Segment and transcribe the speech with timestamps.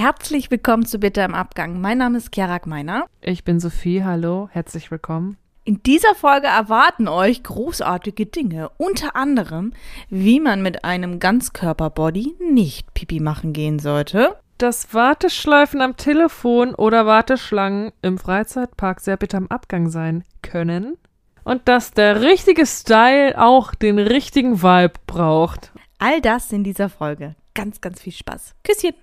[0.00, 1.80] Herzlich willkommen zu Bitte im Abgang.
[1.80, 3.06] Mein Name ist Chiara Gmeiner.
[3.20, 5.36] Ich bin Sophie, hallo, herzlich willkommen.
[5.64, 9.72] In dieser Folge erwarten euch großartige Dinge, unter anderem,
[10.08, 14.36] wie man mit einem Ganzkörperbody nicht Pipi machen gehen sollte.
[14.58, 20.96] Dass Warteschleifen am Telefon oder Warteschlangen im Freizeitpark sehr bitter am Abgang sein können.
[21.42, 25.72] Und dass der richtige Style auch den richtigen Vibe braucht.
[25.98, 27.34] All das in dieser Folge.
[27.54, 28.54] Ganz, ganz viel Spaß.
[28.62, 28.94] Küsschen.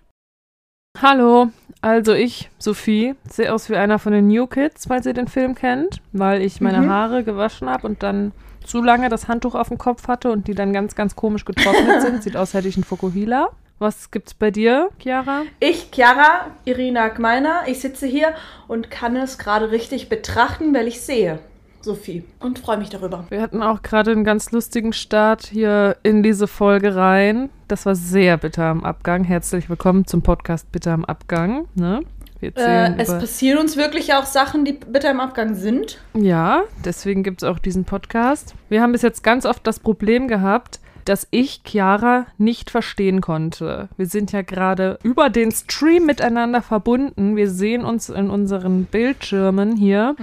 [1.02, 1.50] Hallo,
[1.82, 5.56] also ich, Sophie, sehe aus wie einer von den New Kids, falls ihr den Film
[5.56, 6.90] kennt, weil ich meine Mhm.
[6.90, 8.32] Haare gewaschen habe und dann
[8.64, 12.02] zu lange das Handtuch auf dem Kopf hatte und die dann ganz, ganz komisch getrocknet
[12.02, 12.24] sind.
[12.24, 13.50] Sieht aus, hätte ich einen Fokuhila.
[13.78, 15.42] Was gibt's bei dir, Chiara?
[15.60, 18.34] Ich, Chiara, Irina Gmeiner, ich sitze hier
[18.70, 21.40] und kann es gerade richtig betrachten, weil ich sehe,
[21.86, 23.26] Sophie, und freue mich darüber.
[23.30, 27.52] Wir hatten auch gerade einen ganz lustigen Start hier in diese Folge rein.
[27.68, 29.24] Das war sehr bitter am Abgang.
[29.24, 31.68] Herzlich willkommen zum Podcast Bitter am Abgang.
[31.76, 32.02] Ne?
[32.40, 36.02] Wir Äh, es passieren uns wirklich auch Sachen, die bitter im Abgang sind.
[36.16, 38.56] Ja, deswegen gibt es auch diesen Podcast.
[38.68, 43.90] Wir haben bis jetzt ganz oft das Problem gehabt, dass ich Chiara nicht verstehen konnte.
[43.96, 47.36] Wir sind ja gerade über den Stream miteinander verbunden.
[47.36, 50.16] Wir sehen uns in unseren Bildschirmen hier.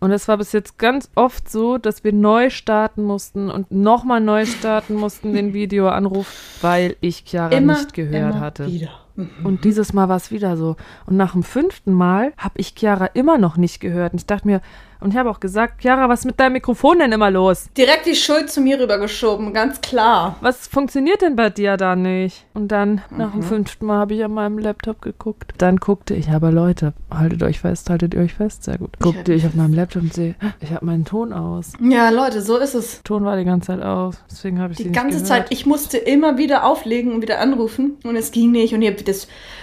[0.00, 4.20] Und es war bis jetzt ganz oft so, dass wir neu starten mussten und nochmal
[4.20, 8.66] neu starten mussten, den Videoanruf, weil ich Chiara Immer, nicht gehört hatte.
[8.66, 8.90] wieder.
[9.44, 10.76] Und dieses Mal war es wieder so.
[11.06, 14.12] Und nach dem fünften Mal habe ich Chiara immer noch nicht gehört.
[14.12, 14.60] Und ich dachte mir,
[15.04, 17.68] und ich habe auch gesagt, Chiara, was ist mit deinem Mikrofon denn immer los?
[17.76, 20.36] Direkt die Schuld zu mir rübergeschoben, ganz klar.
[20.40, 22.44] Was funktioniert denn bei dir da nicht?
[22.54, 23.40] Und dann, nach Mhm.
[23.40, 25.52] dem fünften Mal, habe ich an meinem Laptop geguckt.
[25.58, 28.98] Dann guckte ich, aber Leute, haltet euch fest, haltet ihr euch fest, sehr gut.
[29.00, 31.72] Guckte halte ich auf meinem Laptop und sehe, ich habe meinen Ton aus.
[31.80, 33.02] Ja, Leute, so ist es.
[33.04, 34.16] Ton war die ganze Zeit aus.
[34.30, 35.22] Deswegen habe ich Die ganze.
[35.22, 38.90] Zeit, ich musste immer wieder auflegen und wieder anrufen und es ging nicht und ich
[38.90, 39.02] habe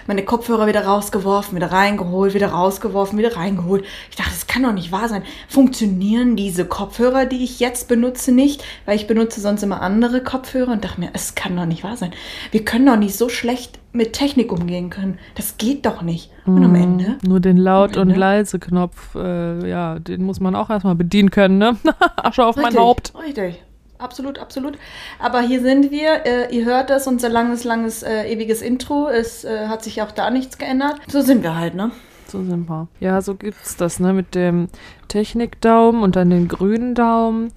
[0.08, 3.83] meine Kopfhörer wieder rausgeworfen, wieder reingeholt, wieder rausgeworfen, wieder reingeholt.
[4.09, 5.23] Ich dachte, das kann doch nicht wahr sein.
[5.48, 8.64] Funktionieren diese Kopfhörer, die ich jetzt benutze, nicht?
[8.86, 11.98] Weil ich benutze sonst immer andere Kopfhörer und dachte mir, es kann doch nicht wahr
[11.98, 12.11] sein.
[12.52, 15.20] Wir können doch nicht so schlecht mit Technik umgehen können.
[15.36, 16.32] Das geht doch nicht.
[16.45, 18.10] Und am Ende Nur den Laut- und?
[18.10, 21.78] Leise-Knopf, äh, ja, den muss man auch erstmal bedienen können, ne?
[22.16, 23.14] Asche auf mein Richtig, Haupt.
[23.22, 23.61] Richtig.
[24.02, 24.80] Absolut, absolut.
[25.20, 26.26] Aber hier sind wir.
[26.26, 29.08] Äh, ihr hört das, unser langes, langes, äh, ewiges Intro.
[29.08, 30.95] Es äh, hat sich auch da nichts geändert.
[31.08, 31.92] So sind wir halt, ne?
[32.31, 32.87] So sind wir.
[33.02, 34.14] Ja, so gibt's das, ne?
[34.14, 34.69] Mit dem
[35.09, 37.52] Technikdaumen und dann den grünen Daumen.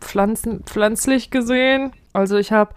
[0.00, 1.92] Pflanzen, pflanzlich gesehen.
[2.12, 2.74] Also ich habe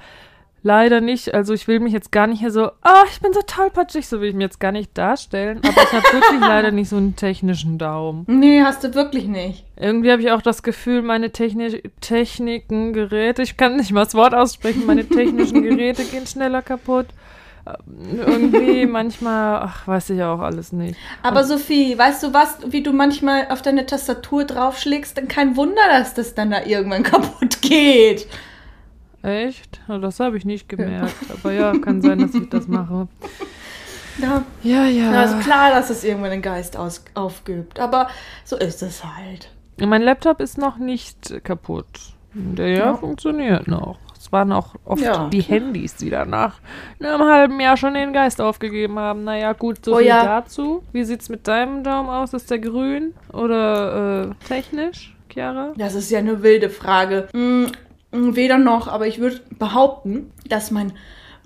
[0.63, 3.41] leider nicht, also ich will mich jetzt gar nicht hier so, ah, ich bin so
[3.45, 5.59] tollpatschig, so will ich mich jetzt gar nicht darstellen.
[5.59, 8.25] Aber ich habe wirklich leider nicht so einen technischen Daumen.
[8.27, 9.63] Nee, hast du wirklich nicht.
[9.75, 14.15] Irgendwie habe ich auch das Gefühl, meine Techni Techniken, Geräte, ich kann nicht mal das
[14.15, 17.07] Wort aussprechen, meine technischen Geräte gehen schneller kaputt.
[17.67, 20.97] Ähm, Irgendwie manchmal, ach, weiß ich auch alles nicht.
[21.23, 25.17] Aber Sophie, weißt du was, wie du manchmal auf deine Tastatur draufschlägst?
[25.17, 28.27] Dann kein Wunder, dass das dann da irgendwann kaputt geht.
[29.23, 29.81] Echt?
[29.87, 31.13] Das habe ich nicht gemerkt.
[31.33, 33.07] Aber ja, kann sein, dass ich das mache.
[34.19, 35.11] Ja, Ja, ja.
[35.13, 37.79] ja ist klar, dass es irgendwann den Geist aus aufgibt.
[37.79, 38.07] Aber
[38.45, 39.51] so ist es halt.
[39.79, 41.85] mein Laptop ist noch nicht kaputt.
[42.33, 42.95] Der Ja.
[42.95, 43.99] funktioniert noch.
[44.27, 45.29] Es waren auch oft Ja.
[45.29, 46.59] die Handys, die dann nach
[47.01, 49.23] einem halben Jahr schon den Geist aufgegeben haben.
[49.23, 50.21] Naja, gut, so Oh viel ja.
[50.25, 50.83] dazu.
[50.91, 52.33] Wie sieht's mit deinem Daumen aus?
[52.33, 55.71] Ist der grün oder äh, technisch, Chiara?
[55.77, 57.29] Das ist ja eine wilde Frage.
[57.31, 57.67] Hm,
[58.11, 60.91] weder noch, aber ich würde behaupten, dass mein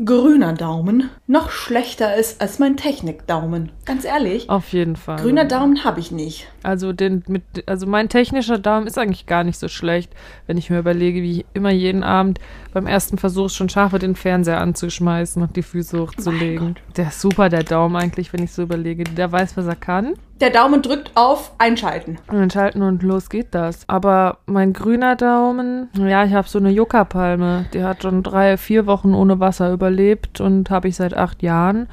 [0.06, 3.72] grüner Daumen noch schlechter ist als mein Technikdaumen.
[3.86, 4.50] Ganz ehrlich.
[4.50, 5.18] Auf jeden Fall.
[5.18, 6.48] Grüner Daumen habe ich nicht.
[6.64, 10.12] Also, den mit, also mein technischer Daumen ist eigentlich gar nicht so schlecht,
[10.48, 12.40] wenn ich mir überlege, wie ich immer jeden Abend
[12.74, 16.76] beim ersten Versuch schon schaffe, den Fernseher anzuschmeißen und die Füße hochzulegen.
[16.98, 19.04] Der ist super, der Daumen eigentlich, wenn ich so überlege.
[19.04, 20.14] Der weiß, was er kann.
[20.42, 22.18] Der Daumen drückt auf Einschalten.
[22.28, 23.84] Und dann schalten und los geht das.
[23.88, 27.66] Aber mein grüner Daumen, ja, ich habe so eine Yucca-Palme.
[27.76, 31.88] Die hat schon drei, vier Wochen ohne Wasser überlebt und habe ich seit acht Jahren.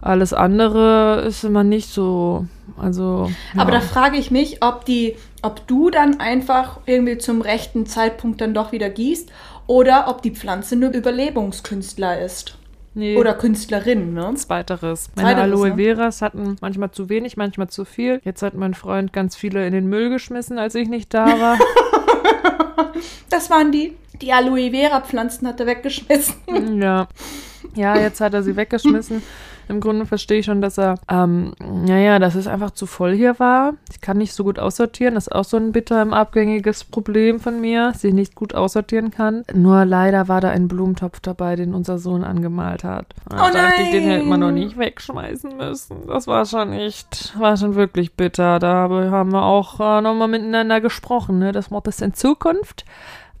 [0.00, 2.46] Alles andere ist immer nicht so.
[2.76, 3.30] Also.
[3.56, 3.78] Aber ja.
[3.78, 8.52] da frage ich mich, ob die, ob du dann einfach irgendwie zum rechten Zeitpunkt dann
[8.52, 9.30] doch wieder gießt
[9.68, 12.56] oder ob die Pflanze nur Überlebungskünstler ist.
[12.94, 13.16] Nee.
[13.16, 14.34] Oder Künstlerin, ne?
[14.34, 15.10] Zweiteres.
[15.14, 15.76] Meine Zweiteres, Aloe ne?
[15.76, 18.20] Veras hatten manchmal zu wenig, manchmal zu viel.
[18.24, 21.58] Jetzt hat mein Freund ganz viele in den Müll geschmissen, als ich nicht da war.
[23.30, 26.82] Das waren die, Die Aloe Vera Pflanzen hat er weggeschmissen.
[26.82, 27.06] Ja.
[27.74, 29.22] Ja, jetzt hat er sie weggeschmissen.
[29.70, 33.38] Im Grunde verstehe ich schon, dass er, ähm, naja, dass es einfach zu voll hier
[33.38, 33.74] war.
[33.92, 35.14] Ich kann nicht so gut aussortieren.
[35.14, 39.12] Das ist auch so ein bitter abgängiges Problem von mir, dass ich nicht gut aussortieren
[39.12, 39.44] kann.
[39.54, 43.14] Nur leider war da ein Blumentopf dabei, den unser Sohn angemalt hat.
[43.28, 44.12] Da Oh dachte ich, den nein.
[44.12, 46.06] hätte man noch nicht wegschmeißen müssen.
[46.08, 48.58] Das war schon echt, war schon wirklich bitter.
[48.58, 52.84] Da haben wir auch äh, nochmal miteinander gesprochen, ne, dass wir das in Zukunft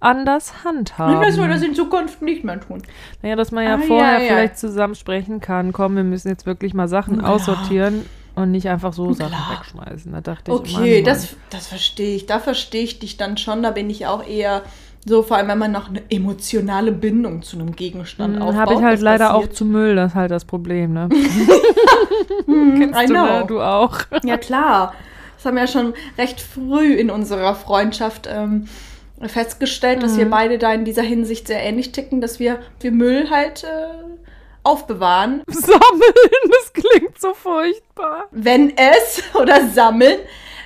[0.00, 1.20] anders handhaben.
[1.22, 2.82] Dass wir das in Zukunft nicht mehr tun.
[3.22, 4.26] Naja, dass man ja Ah, vorher ja, ja.
[4.34, 5.72] vielleicht zusammen sprechen kann.
[5.72, 7.26] Komm, wir müssen jetzt wirklich mal Sachen Ja.
[7.28, 9.28] aussortieren und nicht einfach so Klar.
[9.30, 10.12] Sachen wegschmeißen.
[10.12, 12.26] Da dachte ich, Okay, das, das verstehe ich.
[12.26, 13.62] Da verstehe ich dich dann schon.
[13.62, 14.62] Da bin ich auch eher
[15.06, 18.42] so, vor allem wenn man noch eine emotionale Bindung zu einem Gegenstand Mann.
[18.42, 18.60] aufbaut.
[18.60, 19.56] habe ich halt leider auch passiert.
[19.56, 21.08] zu Müll, das ist halt das Problem, ne?
[22.46, 23.44] Hm, I du, ne?
[23.46, 23.98] du auch.
[24.24, 24.94] Ja, klar.
[25.36, 28.66] Das haben wir ja schon recht früh in unserer Freundschaft ähm,
[29.26, 30.30] festgestellt, dass wir Mhm.
[30.30, 33.68] beide da in dieser Hinsicht sehr ähnlich ticken, dass wir, wir Müll halt äh,
[34.62, 38.24] aufbewahren, Sammeln, das klingt so furchtbar.
[38.30, 40.18] wenn es oder sammeln,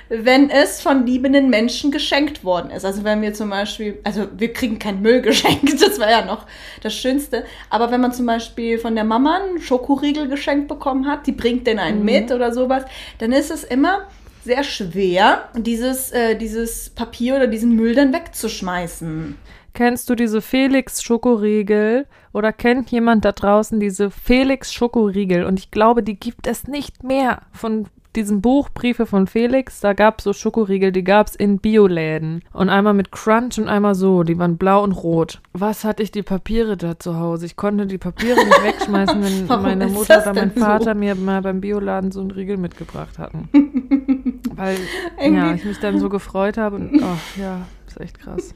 [0.07, 2.85] wenn es von liebenden Menschen geschenkt worden ist.
[2.85, 6.45] Also wenn wir zum Beispiel, also wir kriegen kein Müll geschenkt, das war ja noch
[6.83, 7.43] das Schönste.
[7.69, 11.65] Aber wenn man zum Beispiel von der Mama einen Schokoriegel geschenkt bekommen hat, die bringt
[11.65, 12.05] den einen Mhm.
[12.05, 12.83] mit oder sowas,
[13.17, 14.07] dann ist es immer
[14.45, 19.35] sehr schwer, dieses, äh, dieses Papier oder diesen Müll dann wegzuschmeißen.
[19.73, 25.43] Kennst du diese Felix Schokoriegel oder kennt jemand da draußen diese Felix Schokoriegel?
[25.43, 29.79] Und ich glaube, die gibt es nicht mehr von diesem Buch Briefe von Felix.
[29.79, 32.43] Da gab es so Schokoriegel, die gab es in Bioläden.
[32.53, 34.23] Und einmal mit Crunch und einmal so.
[34.23, 35.41] Die waren blau und rot.
[35.53, 37.45] Was hatte ich die Papiere da zu Hause?
[37.45, 40.65] Ich konnte die Papiere nicht wegschmeißen, wenn Warum meine Mutter oder mein denn so?
[40.65, 43.49] Vater mir mal beim Bioladen so einen Riegel mitgebracht hatten.
[44.55, 44.77] Weil
[45.19, 47.61] ja, ich mich dann so gefreut habe und oh, ja,
[47.95, 48.53] ist echt krass.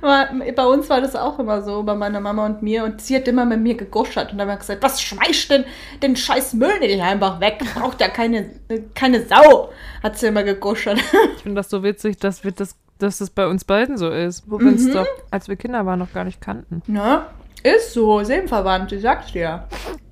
[0.00, 2.84] Bei uns war das auch immer so, bei meiner Mama und mir.
[2.84, 5.64] Und sie hat immer mit mir geguschert und dann hat gesagt, was schmeißt denn
[6.02, 7.62] den scheiß Müll nicht einfach weg?
[7.74, 8.50] Braucht ja keine,
[8.94, 9.70] keine Sau,
[10.02, 10.98] hat sie immer geguschert.
[11.36, 14.44] Ich finde das so witzig, dass wir das, dass das bei uns beiden so ist.
[14.50, 14.92] Wo wir uns Mhm.
[14.92, 16.82] doch, als wir Kinder waren, noch gar nicht kannten.
[16.86, 17.26] Ne?
[17.62, 19.64] Ist so, Seelenverwandt, ich sag's dir.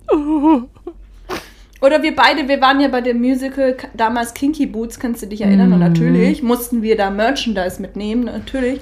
[1.83, 5.41] Oder wir beide, wir waren ja bei dem Musical damals Kinky Boots, kannst du dich
[5.43, 5.73] erinnern?
[5.73, 5.85] Und Mhm.
[5.87, 8.81] natürlich mussten wir da Merchandise mitnehmen, natürlich.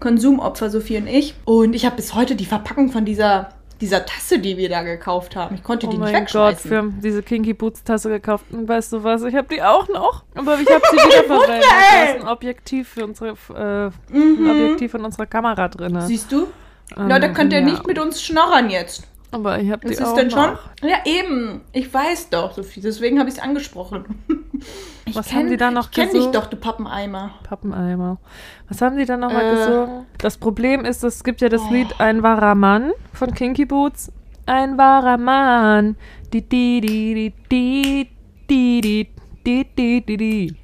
[0.00, 1.34] Konsumopfer, Sophie und ich.
[1.44, 3.50] Und ich habe bis heute die Verpackung von dieser,
[3.80, 5.56] dieser Tasse, die wir da gekauft haben.
[5.56, 6.22] Ich konnte Oh die nicht mein Gott,
[6.52, 6.70] wegschmeißen.
[6.70, 8.46] wir haben diese Kinky Boots Tasse gekauft.
[8.50, 9.22] Und weißt du was?
[9.24, 10.22] Ich habe die auch noch.
[10.34, 11.64] Aber ich habe sie wiederverwendet.
[11.68, 14.50] Da ist ein Objektiv für unsere, äh, ein Mhm.
[14.50, 15.98] Objektiv von unserer Kamera drin.
[16.02, 16.46] Siehst du?
[16.96, 17.64] Ähm, Leute, könnt ihr ja.
[17.64, 19.02] nicht mit uns schnorren jetzt.
[19.30, 20.40] Aber ich habe die ist auch denn schon?
[20.52, 20.58] noch.
[20.82, 21.60] Ja, eben.
[21.72, 22.80] Ich weiß doch, Sophie.
[22.80, 24.04] Deswegen habe ich es angesprochen.
[25.04, 26.32] Ich Was haben die da noch Ich kenne dich gesungen?
[26.32, 27.32] doch, du Pappeneimer.
[27.42, 28.18] Pappeneimer.
[28.68, 29.50] Was haben die dann nochmal Äh.
[29.56, 30.06] gesungen?
[30.18, 31.72] Das Problem ist, es gibt ja das Oh.
[31.72, 34.10] Lied Ein wahrer Mann von Kinky Boots.
[34.46, 35.96] Ein wahrer Mann.
[36.32, 38.08] Di di di di di
[38.48, 39.06] di di
[39.44, 40.56] di di di di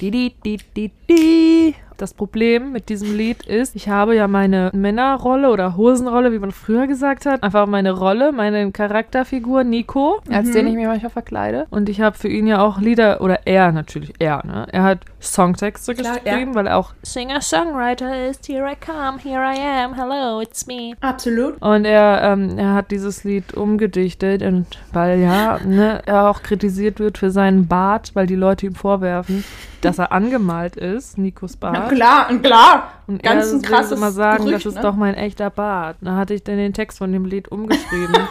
[0.00, 4.70] di di di di di Das Problem mit diesem Lied ist, ich habe ja meine
[4.74, 10.48] Männerrolle oder Hosenrolle, wie man früher gesagt hat, einfach meine Rolle, meine Charakterfigur Nico, als
[10.48, 10.52] Mhm.
[10.52, 11.66] den ich mich manchmal verkleide.
[11.70, 14.66] Und ich habe für ihn ja auch Lieder, oder er natürlich, er, ne?
[14.72, 18.46] Er hat Songtexte Klar, geschrieben, weil er auch Singer-Songwriter ist.
[18.46, 20.94] Here I come, here I am, hello, it's me.
[21.00, 21.60] Absolut.
[21.60, 27.00] Und er, ähm, er hat dieses Lied umgedichtet und weil ja, ne, er auch kritisiert
[27.00, 29.44] wird für seinen Bart, weil die Leute ihm vorwerfen,
[29.80, 31.92] dass er angemalt ist, Nikos Na Bart.
[31.92, 32.90] klar, klar.
[33.06, 34.82] Und Ganz er ein krasses immer sagen, Gerücht, das ist ne?
[34.82, 35.96] doch mein echter Bart.
[36.00, 38.14] Da hatte ich dann den Text von dem Lied umgeschrieben.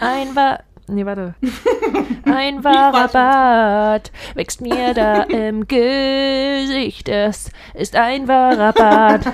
[0.00, 0.58] Ein war
[0.92, 1.34] Nee, warte.
[2.24, 3.08] Ein wahrer.
[3.08, 7.08] Bart wächst mir da im Gesicht.
[7.08, 9.26] Es ist ein wahrer Bart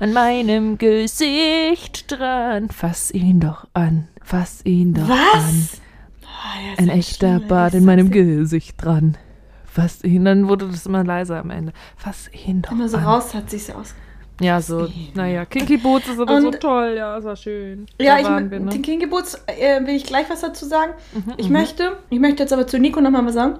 [0.00, 2.68] an meinem Gesicht dran.
[2.70, 4.08] Fass ihn doch an.
[4.22, 5.08] Fass ihn doch an.
[5.34, 5.80] Was?
[6.24, 9.16] Ah, ja, Ein echter schön, Bart in meinem Gesicht dran.
[9.64, 11.72] Fass ihn, dann wurde das immer leiser am Ende.
[11.96, 13.04] Fass ihn doch Immer so an.
[13.04, 13.94] raus hat sich's aus.
[14.40, 17.86] Ja, so, naja, Kinky Boots ist aber so Und- toll, ja, es war schön.
[18.00, 18.70] Ja, Da ich, wir, ne?
[18.70, 20.92] den Kinky Boots äh, will ich gleich was dazu sagen.
[21.12, 23.58] Mhm, Ich möchte, ich möchte jetzt aber zu Nico nochmal was sagen.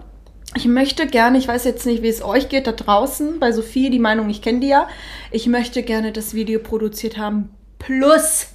[0.55, 3.91] Ich möchte gerne, ich weiß jetzt nicht, wie es euch geht da draußen, bei Sophie,
[3.91, 4.87] die Meinung, ich kenne die ja.
[5.31, 8.49] Ich möchte gerne das Video produziert haben, plus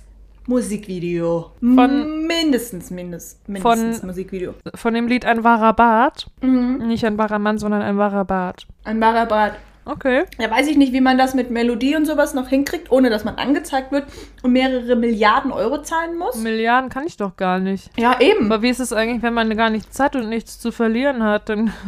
[0.48, 1.52] Musikvideo.
[1.60, 4.54] Von- mindestens, mindest, mindestens Musikvideo.
[4.76, 6.28] Von dem Lied Ein wahrer Bart.
[6.42, 6.88] Mhm.
[6.88, 8.66] Nicht ein wahrer Mann, sondern ein wahrer Bart.
[8.84, 9.54] Ein wahrer Bart.
[9.88, 10.24] Okay.
[10.40, 13.24] Ja, weiß ich nicht, wie man das mit Melodie und sowas noch hinkriegt, ohne dass
[13.24, 14.06] man angezeigt wird
[14.44, 16.36] und mehrere Milliarden Euro zahlen muss.
[16.36, 17.90] Milliarden kann ich doch gar nicht.
[17.98, 18.52] Ja, eben.
[18.52, 21.50] Aber wie ist es eigentlich, wenn man gar nichts hat und nichts zu verlieren hat?
[21.50, 21.72] Dann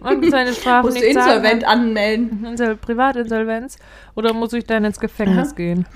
[0.00, 1.80] Und seine Strafe Musst nicht zahlen insolvent kann?
[1.80, 2.44] anmelden.
[2.44, 3.78] Insol Privatinsolvenz?
[4.14, 5.56] Oder muss ich dann ins Gefängnis Aha.
[5.56, 5.86] gehen?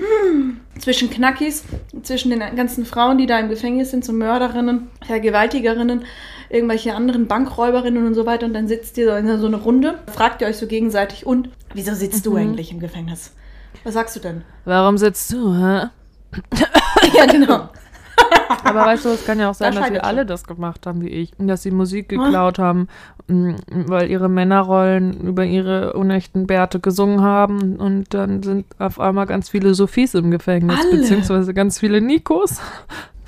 [0.78, 1.64] Zwischen Knackis,
[2.02, 6.04] zwischen den ganzen Frauen, die da im Gefängnis sind, so Mörderinnen, Vergewaltigerinnen,
[6.52, 8.46] irgendwelche anderen Bankräuberinnen und so weiter.
[8.46, 11.48] Und dann sitzt ihr so in so eine Runde, fragt ihr euch so gegenseitig, und
[11.74, 12.36] wieso sitzt du Mhm.
[12.36, 13.32] eigentlich im Gefängnis?
[13.84, 14.42] Was sagst du denn?
[14.64, 15.86] Warum sitzt du, hä?
[17.16, 17.68] ja, genau.
[18.64, 20.26] Aber weißt du, es kann ja auch sein, Da dass wir alle schon.
[20.28, 21.32] das gemacht haben wie ich.
[21.38, 22.88] Dass sie Musik geklaut haben,
[23.28, 27.76] m, weil ihre Männerrollen über ihre unechten Bärte gesungen haben.
[27.76, 30.98] Und dann sind auf einmal ganz viele Sophies im Gefängnis, Alle.
[30.98, 32.60] beziehungsweise ganz viele Nikos.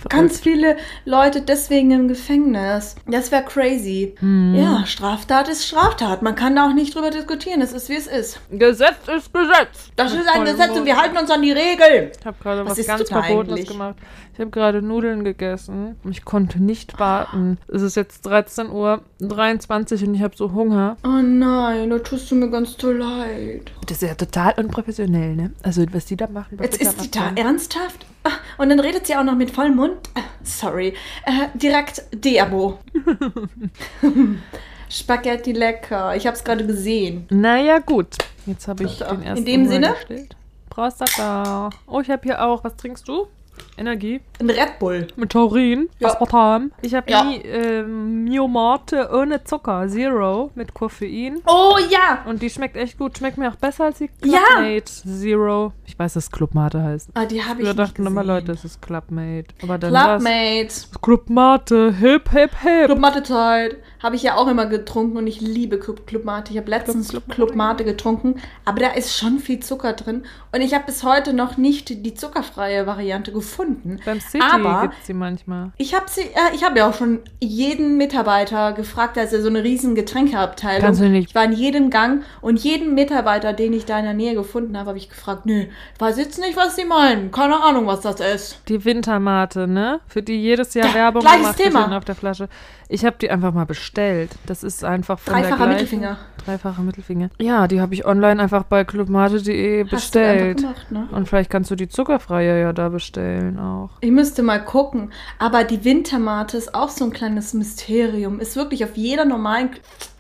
[0.09, 2.97] Ganz viele Leute deswegen im Gefängnis.
[3.07, 4.15] Das wäre crazy.
[4.21, 4.55] Mhm.
[4.55, 6.23] Ja, Straftat ist Straftat.
[6.23, 7.61] Man kann da auch nicht drüber diskutieren.
[7.61, 8.41] Es ist, wie es ist.
[8.51, 9.91] Gesetz ist Gesetz.
[9.97, 12.11] Das ist ein Gesetz und wir halten uns an die Regeln.
[12.19, 13.97] Ich habe gerade Was was, ganz Verbotenes gemacht.
[14.35, 15.95] Ich habe gerade Nudeln gegessen.
[16.11, 17.57] Ich konnte nicht warten.
[17.69, 20.97] Es ist jetzt 13.23 Uhr und ich habe so Hunger.
[21.05, 23.71] Oh nein, da tust du mir ganz toll leid.
[23.87, 25.53] Das ist ja total unprofessionell, ne?
[25.63, 26.59] Also, was die da machen.
[26.61, 28.05] Jetzt ist die da ernsthaft?
[28.25, 29.97] Ah, Und dann redet sie auch noch mit vollem Mund.
[30.17, 30.95] Ah, Sorry.
[31.27, 32.81] Äh, direkt Deabo.
[34.91, 36.17] Spaghetti lecker.
[36.17, 37.27] Ich habe es gerade gesehen.
[37.31, 38.17] Naja, gut.
[38.47, 39.89] Jetzt habe ich den in ersten dem Hunger Sinne?
[39.95, 40.37] gestillt.
[40.71, 41.71] Prostata.
[41.87, 42.65] Oh, ich habe hier auch.
[42.65, 43.29] Was trinkst du?
[43.77, 44.21] Energie.
[44.41, 45.07] Ein Red Bull.
[45.17, 45.89] Mit Taurin.
[45.99, 46.09] Ja.
[46.09, 46.71] Aspartam.
[46.83, 47.25] Ich habe Ja.
[47.25, 49.89] nie ähm, Miomate ohne Zucker.
[49.89, 50.51] Zero.
[50.55, 51.41] Mit Koffein.
[51.47, 52.25] Oh ja.
[52.27, 53.19] Und die schmeckt echt gut.
[53.19, 54.39] Schmeckt mir auch besser als die Ja.
[54.39, 55.73] Clubmate Zero.
[55.87, 57.11] Ich weiß, dass Clubmate heißt.
[57.15, 58.23] Ah, die habe ich Wir dachten immer.
[58.25, 59.47] Leute, es ist Clubmate.
[59.63, 60.69] Aber dann Clubmate.
[61.03, 61.95] Clubmate.
[61.99, 62.87] Hip, hip, hip.
[62.87, 63.77] Club Mate Zeit.
[64.05, 66.53] Habe ich ja auch immer getrunken und ich liebe Club, Club Mate.
[66.53, 68.35] Ich habe letztens Club- Club, Club Mate getrunken,
[68.67, 72.13] aber da ist schon viel Zucker drin und ich habe bis heute noch nicht die
[72.13, 73.99] zuckerfreie Variante gefunden.
[74.05, 75.73] Beim City Aber- gibt's die manchmal.
[75.79, 79.41] Ich habe sie, äh, ich habe ja auch schon jeden Mitarbeiter gefragt, da ist ja
[79.41, 80.83] so eine riesen Getränkeabteilung.
[80.83, 84.05] Kannst du nicht- Ich war in jedem Gang und jeden Mitarbeiter, den ich da in
[84.05, 85.65] der Nähe gefunden habe, habe ich gefragt, nö,
[85.99, 87.31] weiß jetzt nicht, was sie meinen.
[87.31, 88.59] Keine Ahnung, was das ist.
[88.69, 90.01] Die Wintermate, ne?
[90.07, 92.51] Für die jedes Jahr Ja, Werbung gleiches gemacht wird auf der Flasche.
[92.95, 94.31] Ich habe die einfach mal bestellt.
[94.47, 96.17] Das ist einfach von Dreifacher Mittelfinger.
[96.45, 97.29] Dreifacher Mittelfinger.
[97.41, 100.59] Ja, die habe ich online einfach bei clubmate.de bestellt.
[100.59, 101.09] gemacht, ne?
[101.11, 103.91] Und vielleicht kannst du die zuckerfreie ja da bestellen auch.
[104.01, 105.13] Ich müsste mal gucken.
[105.41, 108.39] Aber die Wintermate ist auch so ein kleines Mysterium.
[108.39, 109.71] Ist wirklich auf jeder normalen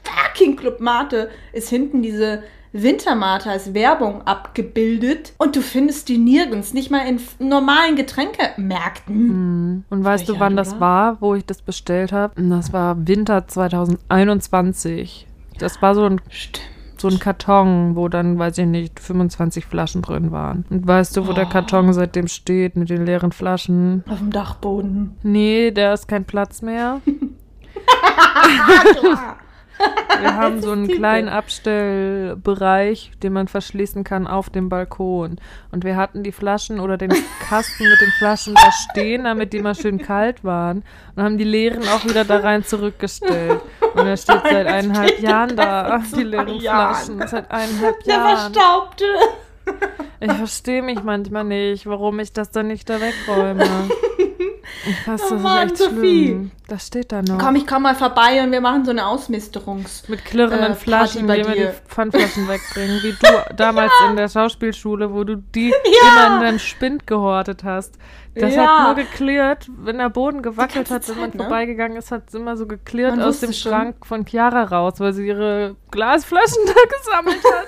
[0.03, 2.43] fucking Club Mate ist hinten diese
[2.75, 5.33] Wintermate als Werbung abgebildet.
[5.39, 9.17] Und du findest die nirgends, nicht mal in normalen Getränkemärkten.
[9.77, 9.85] Mhm.
[9.91, 12.35] Und weißt du, wann das war, wo ich das bestellt habe?
[12.37, 15.27] Das war Winter 2021.
[15.59, 16.67] Das war so ein Stimmt.
[16.99, 20.65] so ein Karton, wo dann, weiß ich nicht, 25 Flaschen drin waren.
[20.69, 21.51] Und weißt du, wo der Oh.
[21.51, 24.03] Karton seitdem steht mit den leeren Flaschen?
[24.09, 25.13] Auf dem Dachboden.
[25.23, 27.01] Nee, da ist kein Platz mehr.
[30.21, 35.37] Wir haben so einen kleinen Abstellbereich, den man verschließen kann auf dem Balkon.
[35.73, 37.13] Und wir hatten die Flaschen oder den
[37.49, 40.85] Kasten mit den Flaschen da stehen, damit die mal schön kalt waren.
[41.17, 43.61] Und haben die leeren auch wieder da rein zurückgestellt.
[43.95, 46.61] Und er steht seit eineinhalb Jahren da, die leeren.
[46.61, 47.27] Flaschen.
[47.27, 48.53] Seit eineinhalb Der Jahren.
[48.53, 49.05] Verstaubte.
[50.21, 53.65] Ich verstehe mich manchmal nicht, warum ich das dann nicht da wegräume.
[54.87, 56.27] Ich weiß, das Oh ist Mann, echt Sophie.
[56.27, 56.51] schlimm.
[56.67, 57.39] Das steht da noch.
[57.39, 60.09] Komm, ich komm mal vorbei und wir machen so eine Ausmisterungs.
[60.09, 65.13] Mit klirrenden äh, Flaschen, bei wir die Pfandflaschen wegbringen, wie du damals in der Schauspielschule,
[65.13, 66.27] wo du die Ja.
[66.27, 67.99] immer in deinem Spind gehortet hast.
[68.35, 68.67] Das Ja.
[68.67, 71.37] hat nur geklirrt, wenn der Boden gewackelt hat, wenn man ne?
[71.37, 73.71] vorbeigegangen ist, hat es immer so geklirrt Man aus dem schon.
[73.73, 77.67] Schrank von Chiara raus, weil sie ihre Glasflaschen da gesammelt hat.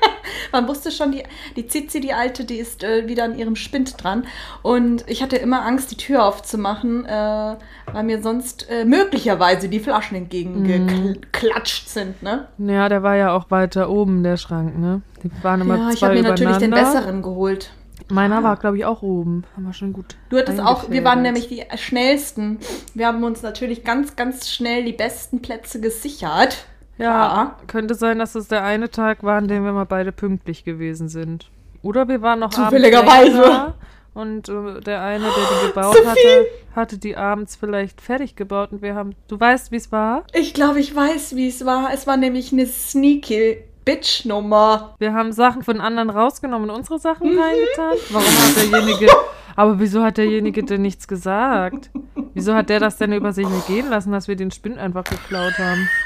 [0.52, 1.22] Man wusste schon, die,
[1.56, 4.26] die Zizi, die alte, die ist äh, wieder an ihrem Spind dran.
[4.62, 7.56] Und ich hatte immer Angst, die Tür aufzumachen, äh,
[7.92, 12.48] weil mir sonst äh, möglicherweise die Flaschen entgegengeklatscht sind, ne?
[12.58, 15.02] Ja, der war ja auch weiter oben, der Schrank, ne?
[15.22, 17.70] Die waren immer Ja, ich habe mir natürlich den besseren geholt.
[18.08, 19.44] Meiner war, glaube ich, auch oben.
[19.54, 20.16] Haben wir schon gut.
[20.30, 22.58] Du hattest auch, wir waren nämlich die schnellsten.
[22.94, 26.64] Wir haben uns natürlich ganz, ganz schnell die besten Plätze gesichert.
[27.00, 27.56] Ja, Klar.
[27.66, 31.08] könnte sein, dass es der eine Tag war, an dem wir mal beide pünktlich gewesen
[31.08, 31.50] sind.
[31.82, 33.74] Oder wir waren noch Zufälligerweise.
[34.12, 36.06] Und äh, der eine, der die gebaut Sophie!
[36.08, 39.14] hatte, hatte die abends vielleicht fertig gebaut und wir haben.
[39.28, 40.24] Du weißt, wie es war?
[40.34, 41.90] Ich glaube, ich weiß, wie es war.
[41.94, 44.94] Es war nämlich eine sneaky Bitch-Nummer.
[44.98, 47.38] Wir haben Sachen von anderen rausgenommen und unsere Sachen Mhm.
[47.38, 47.94] reingetan.
[48.10, 49.06] Warum hat derjenige.
[49.56, 51.90] Aber wieso hat derjenige denn nichts gesagt?
[52.34, 55.56] Wieso hat der das denn über sich ergehen lassen, dass wir den Spind einfach geklaut
[55.58, 55.88] haben?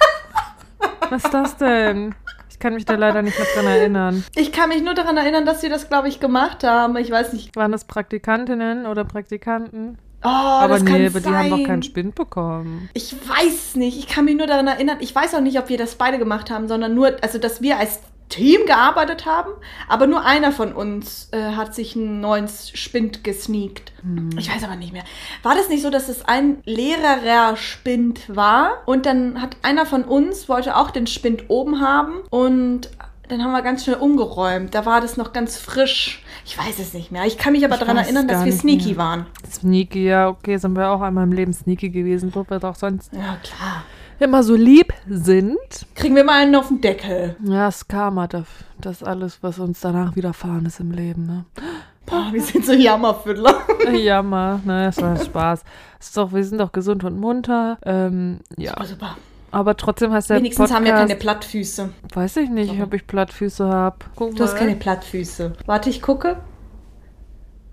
[1.11, 2.15] Was ist das denn?
[2.51, 4.25] Ich kann mich da leider nicht mehr dran erinnern.
[4.37, 6.97] Ich kann mich nur daran erinnern, dass sie das, glaube ich, gemacht haben.
[6.97, 7.55] Ich weiß nicht.
[7.57, 9.99] Waren das Praktikantinnen oder Praktikanten?
[10.23, 12.89] Oh, aber das nee, aber die haben doch keinen Spind bekommen.
[12.95, 13.99] Ich weiß nicht.
[13.99, 14.97] Ich kann mich nur daran erinnern.
[15.01, 17.79] Ich weiß auch nicht, ob wir das beide gemacht haben, sondern nur, also dass wir
[17.79, 19.51] als Team gearbeitet haben,
[19.89, 23.93] aber nur einer von uns äh, hat sich einen neuen Spind gesneakt.
[24.39, 25.05] Ich weiß aber nicht mehr.
[25.43, 30.05] War das nicht so, dass es ein leererer Spind war und dann hat einer von
[30.05, 32.91] uns wollte auch den Spind oben haben und
[33.29, 34.75] dann haben wir ganz schnell umgeräumt.
[34.75, 36.23] Da war das noch ganz frisch.
[36.45, 37.25] Ich weiß es nicht mehr.
[37.25, 38.97] Ich kann mich aber daran erinnern, dass wir sneaky mehr.
[38.99, 39.27] waren.
[39.51, 43.13] Sneaky, ja, okay, sind wir auch einmal im Leben sneaky gewesen, wo wir doch sonst
[43.13, 43.85] Ja, klar.
[44.21, 45.57] Immer so lieb sind.
[45.95, 47.37] Kriegen wir mal einen auf den Deckel.
[47.45, 48.45] Ja, das Karma, das,
[48.81, 51.45] das alles, was uns danach widerfahren ist im Leben, ne?
[52.07, 53.63] Boah, wir sind so Jammerfüller.
[53.93, 55.65] Jammer, ne, das war Spaß.
[55.99, 57.79] Ist doch, wir sind doch gesund und munter.
[57.85, 59.17] Ähm, ja, Super, super.
[59.53, 61.89] aber trotzdem heißt der Wenigstens Podcast, haben wir keine Plattfüße.
[62.13, 64.05] Weiß ich nicht, ob ich Plattfüße hab.
[64.17, 64.59] Guck Du hast mal.
[64.59, 65.55] keine Plattfüße.
[65.65, 66.37] Warte, ich gucke.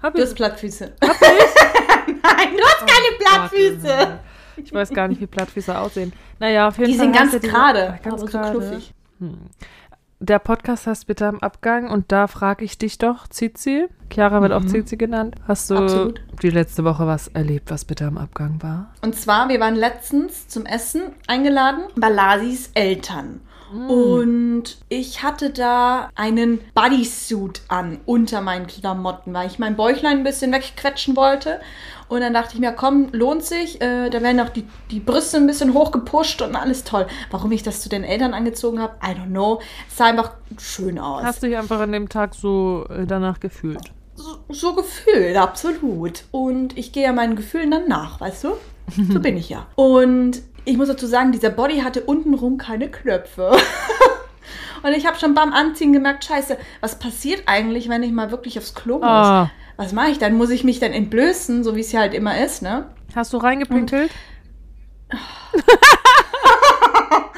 [0.02, 0.28] Hab Du ich?
[0.28, 0.94] hast Plattfüße.
[1.04, 2.08] Hab ich?
[2.24, 4.20] Nein, du hast keine Plattfüße.
[4.66, 6.14] Ich weiß gar nicht, wie Plattfüße aussehen.
[6.40, 7.06] Naja, auf jeden Die Fall.
[7.08, 8.52] sind ganz ja diese- gerade, Ganz aber so gerade.
[8.60, 8.94] knuffig.
[10.20, 13.88] Der Podcast heißt Bitte am Abgang und da frage ich dich doch, Zizi.
[14.14, 15.36] Chiara wird auch Zizi genannt.
[15.48, 15.82] Hast du Mhm.
[15.82, 16.22] Absolut.
[16.44, 18.94] die letzte Woche was erlebt, was Bitte am Abgang war?
[19.02, 23.42] Und zwar, wir waren letztens zum Essen eingeladen bei Lasis Eltern.
[23.74, 23.90] Mm.
[23.90, 30.24] Und ich hatte da einen Bodysuit an unter meinen Klamotten, weil ich mein Bäuchlein ein
[30.24, 31.62] bisschen wegquetschen wollte.
[32.12, 33.82] Und dann dachte ich mir, komm, lohnt sich.
[33.82, 37.08] Äh, da werden auch die, die Brüste ein bisschen hochgepusht und alles toll.
[37.30, 39.62] Warum ich das zu den Eltern angezogen habe, I don't know.
[39.88, 41.24] Es sah einfach schön aus.
[41.24, 43.92] Hast du dich einfach an dem Tag so äh, danach gefühlt?
[44.22, 46.24] so, so gefühlt, absolut.
[46.32, 48.50] Und ich gehe ja meinen Gefühlen dann nach, weißt du?
[49.12, 49.68] So bin ich ja.
[49.76, 53.52] Und ich muss dazu sagen, dieser Body hatte untenrum keine Knöpfe.
[54.84, 58.58] Und ich habe schon beim Anziehen gemerkt, scheiße, was passiert eigentlich, wenn ich mal wirklich
[58.58, 59.06] aufs Klo muss?
[59.06, 59.52] Ah.
[59.82, 60.36] Was mache ich dann?
[60.36, 62.86] Muss ich mich dann entblößen, so wie es ja halt immer ist, ne?
[63.16, 64.12] Hast du reingepinkelt?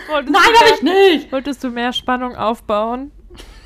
[0.09, 1.31] Nein, habe ich nicht!
[1.31, 3.11] Wolltest du mehr Spannung aufbauen?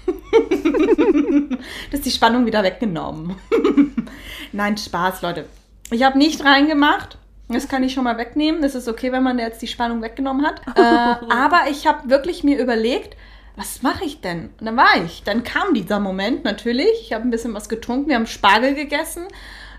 [1.89, 3.35] Das ist die Spannung wieder weggenommen.
[4.51, 5.45] Nein, Spaß, Leute.
[5.89, 7.17] Ich habe nicht reingemacht.
[7.49, 8.61] Das kann ich schon mal wegnehmen.
[8.61, 10.61] Das ist okay, wenn man jetzt die Spannung weggenommen hat.
[10.75, 13.17] Äh, aber ich habe wirklich mir überlegt,
[13.57, 14.51] was mache ich denn?
[14.59, 15.23] Und dann war ich.
[15.23, 16.91] Dann kam dieser Moment natürlich.
[17.01, 18.07] Ich habe ein bisschen was getrunken.
[18.07, 19.23] Wir haben Spargel gegessen.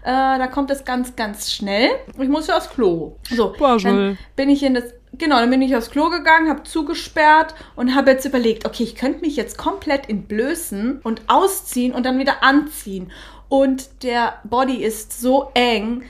[0.03, 1.91] Äh, da kommt es ganz, ganz schnell.
[2.21, 3.17] Ich muss ja aufs Klo.
[3.31, 3.85] So, Spargel.
[3.85, 4.85] dann bin ich in das.
[5.13, 8.95] Genau, dann bin ich aufs Klo gegangen, habe zugesperrt und habe jetzt überlegt, okay, ich
[8.95, 13.11] könnte mich jetzt komplett entblößen und ausziehen und dann wieder anziehen.
[13.49, 16.03] Und der Body ist so eng,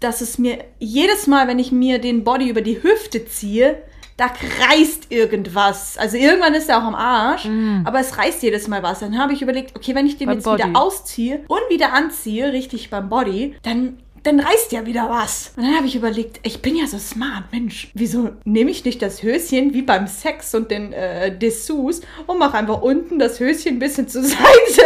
[0.00, 3.82] dass es mir jedes Mal, wenn ich mir den Body über die Hüfte ziehe,
[4.16, 5.98] da reißt irgendwas.
[5.98, 7.46] Also irgendwann ist er auch am Arsch,
[7.84, 9.00] aber es reißt jedes Mal was.
[9.00, 10.64] Dann habe ich überlegt, okay, wenn ich den Beim jetzt Body.
[10.64, 15.52] wieder ausziehe und wieder anziehe, richtig beim Body, dann dann reißt ja wieder was.
[15.56, 19.00] Und dann habe ich überlegt, ich bin ja so smart, Mensch, wieso nehme ich nicht
[19.00, 23.76] das Höschen wie beim Sex und den äh, Dessous und mache einfach unten das Höschen
[23.76, 24.82] ein bisschen zur Seite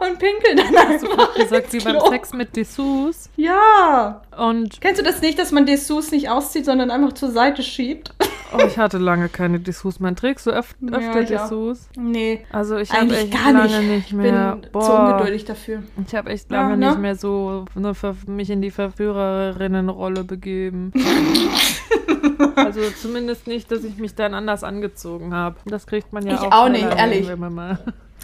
[0.00, 2.00] und pinkel dann einfach Gesagt, wie beim.
[2.08, 3.30] Sex mit Dessous.
[3.36, 4.22] Ja.
[4.36, 8.12] Und Kennst du das nicht, dass man Dessous nicht auszieht, sondern einfach zur Seite schiebt?
[8.54, 10.00] Oh, ich hatte lange keine Dessous.
[10.00, 11.42] Man trägst du öf Ja, öfter ich auch.
[11.42, 11.88] Dessous?
[11.96, 12.44] Nee.
[12.50, 13.88] Also ich habe Eigentlich echt gar lange nicht.
[13.88, 14.56] nicht, Ich mehr.
[14.56, 15.82] bin zu ungeduldig dafür.
[16.06, 16.88] Ich habe echt Ja, lange ne?
[16.90, 17.92] nicht mehr so ne,
[18.26, 20.92] mich in die Verführerinnenrolle begeben.
[22.56, 25.56] also zumindest nicht, dass ich mich dann anders angezogen habe.
[25.66, 27.28] Das kriegt man ja Ich auch, auch nicht, ehrlich.
[27.28, 27.78] Wenn man mal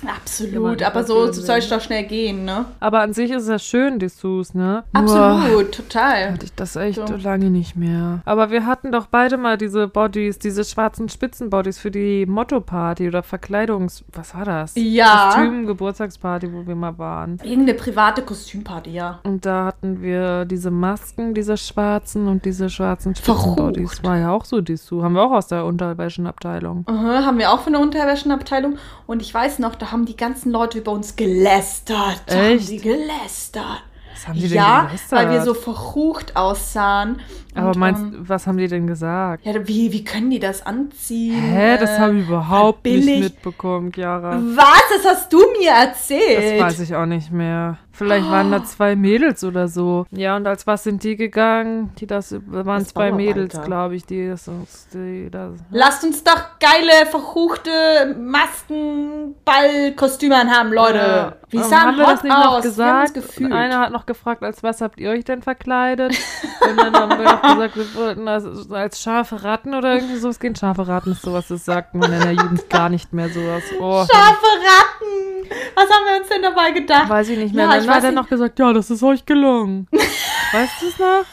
[0.06, 0.82] Absolut.
[0.82, 2.66] Aber so soll es doch schnell gehen, ne?
[2.80, 4.84] Aber an sich ist es schön, Dessous, ne?
[4.92, 6.32] Absolut, total.
[6.32, 7.16] hatte ich das echt So.
[7.16, 8.20] lange nicht mehr.
[8.24, 13.22] Aber wir hatten doch beide mal diese Bodies, diese schwarzen Spitzenbodies für die Motto-Party oder
[13.22, 14.04] Verkleidungs...
[14.12, 14.72] Was war das?
[14.76, 15.32] Ja.
[15.34, 17.38] Kostüm-Geburtstagsparty, wo wir mal waren.
[17.42, 19.20] Irgendeine private Kostümparty, ja.
[19.24, 23.14] Und da hatten wir diese Masken, diese schwarzen und diese schwarzen.
[23.14, 24.02] Spitzenbodies.
[24.04, 25.02] War ja auch so Dessous.
[25.02, 26.84] Haben wir auch aus der Unterwäschenabteilung.
[26.86, 28.78] Aha, haben wir auch von der Unterwäschenabteilung.
[29.06, 32.22] Und ich weiß noch, da haben die ganzen Leute über uns gelästert.
[32.26, 32.66] Da haben Echt?
[32.66, 33.82] sie gelästert.
[34.14, 35.12] Was haben die denn ja, gelästert?
[35.18, 37.20] weil wir so verrucht aussahen.
[37.54, 39.44] Aber Und, meinst ähm, was haben die denn gesagt?
[39.46, 41.34] ja, wie, wie können die das anziehen?
[41.40, 44.40] Hä, das Äh, habe ich überhaupt nicht mitbekommen, Chiara.
[44.56, 44.82] Was?
[45.02, 46.60] Das hast du mir erzählt.
[46.60, 47.78] Das weiß ich auch nicht mehr.
[47.98, 50.06] Vielleicht waren da zwei Mädels oder so.
[50.12, 51.92] Ja, und als was sind die gegangen?
[51.98, 53.12] Die das waren Das zwei.
[53.12, 55.52] Mädels, glaube ich, die das uns die das.
[55.70, 60.98] Lasst uns doch geile, verruchte Maskenballkostüme anhaben, Leute.
[60.98, 61.32] Ja.
[61.50, 62.76] Wir Ähm, sahen haben wir das nicht noch aus.
[62.76, 63.40] Wir haben uns gesagt?
[63.40, 66.16] Und einer hat noch gefragt, als was habt ihr euch denn verkleidet?
[66.60, 70.38] und dann haben wir noch gesagt, wir wollten als, als scharfe Ratten oder irgendwie sowas
[70.38, 70.54] gehen.
[70.54, 73.62] Scharfe Ratten ist sowas, das sagt man in der Jugend gar nicht mehr sowas.
[73.80, 75.48] Oh, Scharfe Ratten.
[75.74, 77.08] Was haben wir uns denn dabei gedacht?
[77.08, 77.64] weiß ich nicht mehr.
[77.66, 79.88] Ja, dann ich war dann noch gesagt, ja, das ist euch gelungen.
[80.52, 81.24] weißt du es noch?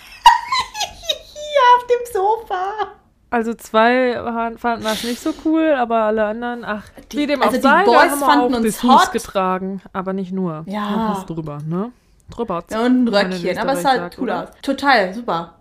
[1.56, 2.72] ja, auf dem Sofa.
[3.30, 4.14] Also zwei
[4.58, 7.62] fanden das nicht so cool, aber alle anderen, ach, die, wie dem also auch die
[7.62, 9.12] sei, Boys haben fanden auch uns hot.
[9.12, 10.64] getragen, aber nicht nur.
[10.68, 11.10] Ja.
[11.10, 11.92] Noch drüber, ne?
[12.30, 12.64] Drüber.
[12.72, 14.50] Ja, und ein Röckchen, aber es sah cool aus.
[14.62, 15.56] Total, super.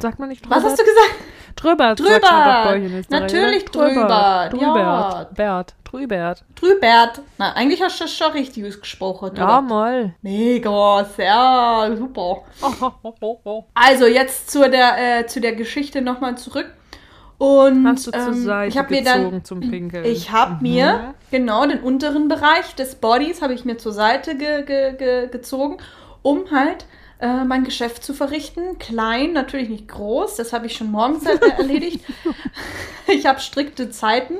[0.00, 0.56] Sagt man nicht drüber.
[0.56, 1.14] Was hast du gesagt?
[1.56, 1.94] Drüber.
[1.94, 2.78] Drüber.
[3.08, 3.88] Natürlich oder?
[3.88, 4.60] drüber, Drübert.
[4.60, 5.28] ja.
[5.34, 5.74] Bert.
[5.84, 6.44] Drübert.
[6.56, 7.20] Drübert.
[7.38, 9.30] Na, eigentlich hast du das schon richtig ausgesprochen.
[9.36, 9.60] Ja, drüber.
[9.62, 10.14] mal.
[10.22, 12.42] Mega, sehr super.
[13.74, 16.66] Also jetzt zu der, äh, zu der Geschichte nochmal zurück.
[17.38, 20.04] Und Hast du zur ähm, Seite ich habe mir gezogen dann, zum Pinkeln?
[20.04, 24.62] ich habe mir genau den unteren Bereich des Bodies habe ich mir zur Seite ge
[24.64, 25.78] ge ge gezogen,
[26.22, 26.86] um halt
[27.20, 28.78] äh, mein Geschäft zu verrichten.
[28.78, 30.36] Klein, natürlich nicht groß.
[30.36, 32.04] Das habe ich schon morgens halt erledigt.
[33.06, 34.34] ich habe strikte Zeiten.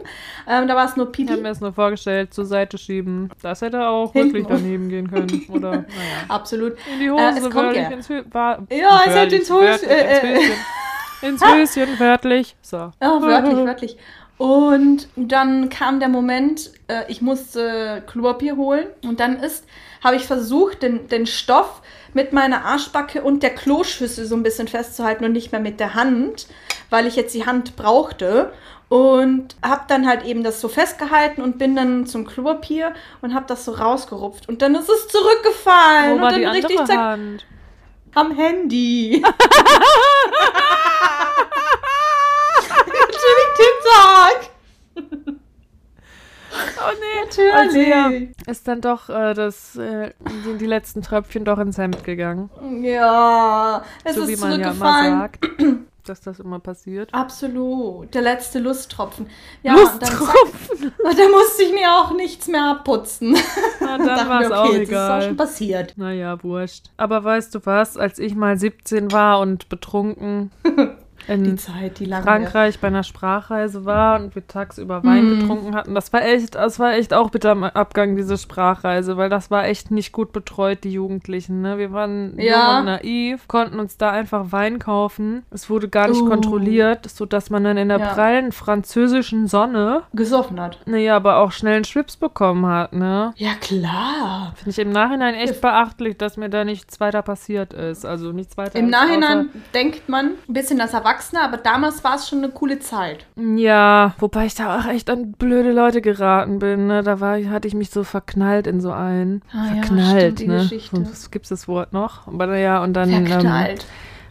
[0.49, 3.31] Ähm, da war es nur Ich habe mir das nur vorgestellt, zur Seite schieben.
[3.43, 4.35] Das hätte auch Hinten.
[4.35, 5.47] wirklich daneben gehen können.
[5.49, 5.87] Oder, naja.
[6.29, 6.75] Absolut.
[6.93, 7.89] In die Äh, Hose, es kommt ja.
[7.89, 10.37] ins war, Ja, es hat ins äh, ins äh.
[10.37, 10.53] Höschen.
[11.23, 12.57] Ins Höschen, wörtlich.
[12.61, 12.77] So.
[12.77, 13.97] Ja, wörtlich, wörtlich.
[14.37, 18.87] Und dann kam der Moment, äh, ich musste Klopapier holen.
[19.05, 19.65] Und dann ist,
[20.05, 21.81] habe ich versucht, den, den Stoff
[22.13, 25.95] mit meiner Arschbacke und der Kloschüssel so ein bisschen festzuhalten und nicht mehr mit der
[25.95, 26.47] Hand,
[26.91, 28.53] weil ich jetzt die Hand brauchte.
[28.91, 33.47] Und habe dann halt eben das so festgehalten und bin dann zum Klopapier und habe
[33.49, 34.47] das so rausgerupft.
[34.49, 36.19] Und dann ist es zurückgefallen.
[36.19, 37.47] Wo war und die dann andere richtig zack, Hand?
[38.15, 39.25] am Handy.
[43.57, 44.44] TikTok.
[46.87, 47.55] Oh nee, Natürlich.
[47.55, 48.11] Also ja,
[48.47, 50.13] ist dann doch äh, das, äh,
[50.45, 52.51] sind die letzten Tröpfchen doch ins Hemd gegangen.
[52.83, 55.49] Ja, es so ist wie man ja immer sagt,
[56.05, 57.13] dass das immer passiert.
[57.15, 58.13] Absolut.
[58.15, 59.27] Der letzte Lusttropfen.
[59.63, 60.93] Ja, dann, Lusttropfen.
[61.03, 63.37] dann musste ich mir auch nichts mehr abputzen.
[63.81, 65.23] Na, dann war es mir, auch okay, jetzt Ist auch egal.
[65.23, 65.95] schon passiert.
[65.97, 66.91] Naja, wurscht.
[66.97, 70.51] Aber weißt du was, als ich mal 17 war und betrunken
[71.29, 72.25] Die in Zeit, die lange.
[72.25, 75.41] Frankreich bei einer Sprachreise war und wir tagsüber Wein Mhm.
[75.41, 79.29] getrunken hatten, das war echt, das war echt auch bitter am Abgang, diese Sprachreise, weil
[79.31, 81.63] das war echt nicht gut betreut, die Jugendlichen.
[81.63, 81.79] Ne?
[81.79, 82.71] Wir waren Ja.
[82.71, 85.45] jung und naiv, konnten uns da einfach Wein kaufen.
[85.51, 86.29] Es wurde gar nicht Uh.
[86.29, 88.07] kontrolliert, sodass man dann in der Ja.
[88.15, 90.79] prallen französischen Sonne, gesoffen hat.
[90.87, 93.33] naja, aber auch schnell einen Schwips bekommen hat, ne?
[93.37, 94.53] Ja, klar.
[94.57, 98.05] Finde ich im Nachhinein echt beachtlich, dass mir da nichts weiter passiert ist.
[98.05, 98.79] Also nichts weiter.
[98.79, 102.79] Im Nachhinein denkt man ein bisschen als Erwachsener, aber damals war es schon eine coole
[102.81, 103.27] Zeit.
[103.37, 106.89] Ja, wobei ich da auch echt an blöde Leute geraten bin.
[106.89, 107.03] Ne?
[107.03, 109.43] Da war, hatte ich mich so verknallt in so einen.
[109.53, 110.59] Ah ja, verknallt, stimmt, die ne?
[110.59, 111.07] Geschichte.
[111.09, 112.27] Was gibt's das Wort noch?
[112.27, 113.79] Aber naja, und dann ähm,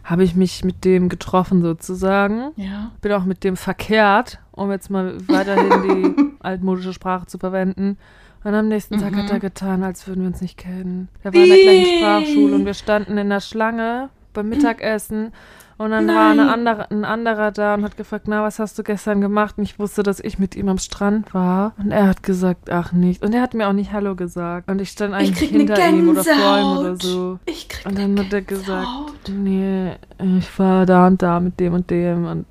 [0.04, 2.52] habe ich mich mit dem getroffen sozusagen.
[2.56, 2.90] ja.
[3.00, 7.96] Bin auch mit dem verkehrt, um jetzt mal weiterhin die altmodische Sprache zu verwenden.
[8.44, 11.08] Und am nächsten Tag hat er getan, als würden wir uns nicht kennen.
[11.22, 11.98] Er war in der gleichen.
[11.98, 15.32] Sprachschule und wir standen in der Schlange beim Mittagessen.
[15.84, 16.66] Und dann war eine Nein.
[16.66, 19.58] andere, ein anderer da und hat gefragt, na, was hast du gestern gemacht?
[19.58, 21.74] Und ich wusste, dass ich mit ihm am Strand war.
[21.76, 23.22] Und er hat gesagt, ach nicht.
[23.22, 24.70] Und er hat mir auch nicht Hallo gesagt.
[24.70, 27.38] Und ich stand Ich eigentlich ne hinter ihm oder vor ihm oder so.
[27.44, 28.88] Ich krieg Und dann hat er gesagt,
[29.30, 29.92] nee,
[30.38, 32.24] ich war da und da mit dem und dem.
[32.24, 32.46] Und,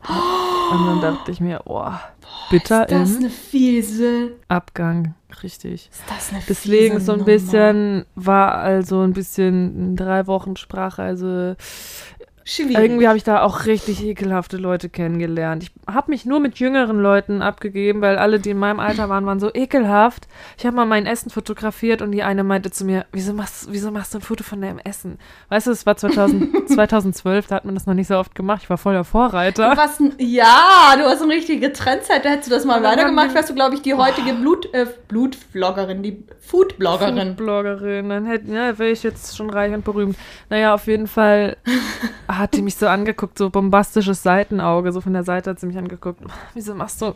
[0.71, 1.89] und dann dachte ich mir, oh,
[2.51, 4.31] bitter Ist das im eine fiese?
[4.47, 5.15] Abgang.
[5.41, 5.89] Richtig.
[5.91, 7.25] Ist das eine Deswegen so ein Nummer?
[7.25, 11.57] bisschen, war also ein bisschen drei Wochen Sprachreise.
[12.45, 12.77] Schwierig.
[12.77, 15.63] Irgendwie habe ich da auch richtig ekelhafte Leute kennengelernt.
[15.63, 19.25] Ich habe mich nur mit jüngeren Leuten abgegeben, weil alle, die in meinem Alter waren,
[19.25, 20.27] waren so ekelhaft.
[20.57, 23.91] Ich habe mal mein Essen fotografiert und die eine meinte zu mir, wieso machst, wieso
[23.91, 25.19] machst du ein Foto von deinem Essen?
[25.49, 28.61] Weißt du, es war 2000, 2012, da hat man das noch nicht so oft gemacht.
[28.63, 29.77] Ich war voll der Du Vorreiter.
[29.77, 32.29] warst ein, ja, du hast eine richtige Trendseite.
[32.29, 36.23] Hättest du das mal weitergemacht, wärst du, glaube ich, die heutige Blut, äh, Blutvloggerin, die
[36.41, 37.35] Foodbloggerin.
[37.35, 40.17] Bloggerin, dann hätte, ja, wäre ich jetzt schon reich und berühmt.
[40.49, 41.57] Naja, auf jeden Fall
[42.37, 45.77] hat die mich so angeguckt, so bombastisches Seitenauge, so von der Seite hat sie mich
[45.77, 46.21] angeguckt.
[46.53, 47.13] Wieso machst du,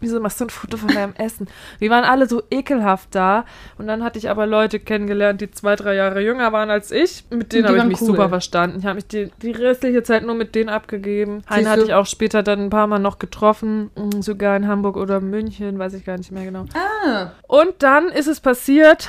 [0.00, 1.48] wieso machst du ein Foto von deinem Essen?
[1.80, 3.44] Die waren alle so ekelhaft da
[3.78, 7.24] und dann hatte ich aber Leute kennengelernt, die zwei, drei Jahre jünger waren als ich.
[7.30, 8.08] Mit denen habe ich mich cool.
[8.08, 8.78] super verstanden.
[8.80, 11.42] Ich habe mich die, die restliche Zeit nur mit denen abgegeben.
[11.46, 14.96] Einen hatte ich auch später dann ein paar Mal noch getroffen, mm, sogar in Hamburg
[14.96, 16.64] oder München, weiß ich gar nicht mehr genau.
[16.74, 19.08] Ah, Und dann ist es passiert.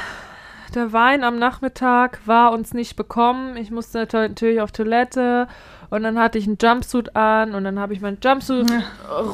[0.74, 3.58] Der Wein am Nachmittag war uns nicht bekommen.
[3.58, 5.50] Ich musste natürlich auf Toilette
[5.90, 8.72] und dann hatte ich einen Jumpsuit an und dann habe ich meinen Jumpsuit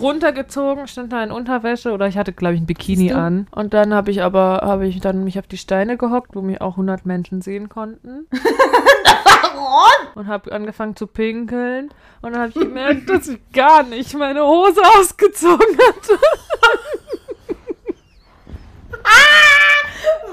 [0.01, 3.45] runtergezogen, stand da in Unterwäsche oder ich hatte glaube ich ein Bikini an.
[3.51, 6.59] Und dann habe ich aber habe ich dann mich auf die Steine gehockt, wo mich
[6.59, 8.25] auch 100 Menschen sehen konnten.
[10.15, 11.89] Und habe angefangen zu pinkeln.
[12.21, 16.17] Und dann habe ich gemerkt, dass ich gar nicht meine Hose ausgezogen hatte.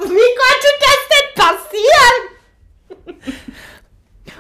[0.03, 2.17] Wie konnte das denn passieren?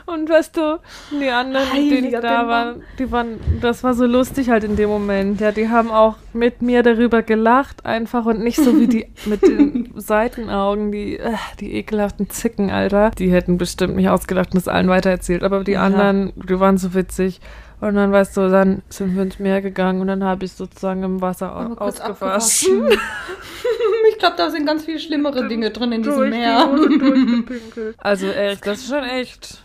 [0.06, 0.80] Und weißt du,
[1.18, 2.48] die anderen, Heiliger da Bimbam.
[2.48, 5.40] war, die waren, das war so lustig halt in dem Moment.
[5.40, 9.40] Ja, die haben auch mit mir darüber gelacht einfach und nicht so wie die mit
[9.42, 13.12] den Seitenaugen, die, äh, die ekelhaften Zicken, Alter.
[13.18, 15.42] Die hätten bestimmt mich ausgelacht und es allen weitererzählt.
[15.42, 15.82] Aber die Ja.
[15.84, 17.40] anderen, die waren so witzig.
[17.80, 21.02] Und dann, weißt du, dann sind wir ins Meer gegangen und dann habe ich sozusagen
[21.02, 22.82] im Wasser Einmal au- kurz ausgewaschen.
[22.84, 23.00] abgewaschen.
[24.10, 26.66] ich glaube, da sind ganz viel schlimmere Dinge drin in diesem Meer.
[26.66, 27.96] die Hose durchgepinkelt.
[27.98, 29.58] Also echt, das ist schon echt.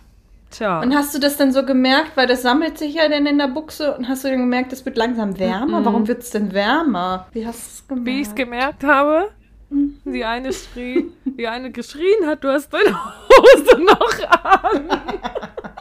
[0.51, 0.81] Tja.
[0.81, 3.47] Und hast du das dann so gemerkt, weil das sammelt sich ja dann in der
[3.49, 5.81] Buchse und hast du dann gemerkt, es wird langsam wärmer?
[5.81, 5.85] Mhm.
[5.85, 7.27] Warum wird es denn wärmer?
[7.33, 8.07] Wie hast du es gemerkt?
[8.07, 9.29] Wie ich es gemerkt habe.
[9.69, 14.89] Die eine schrie, die eine geschrien hat, du hast deine Hose noch an.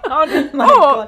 [0.09, 1.05] Und oh.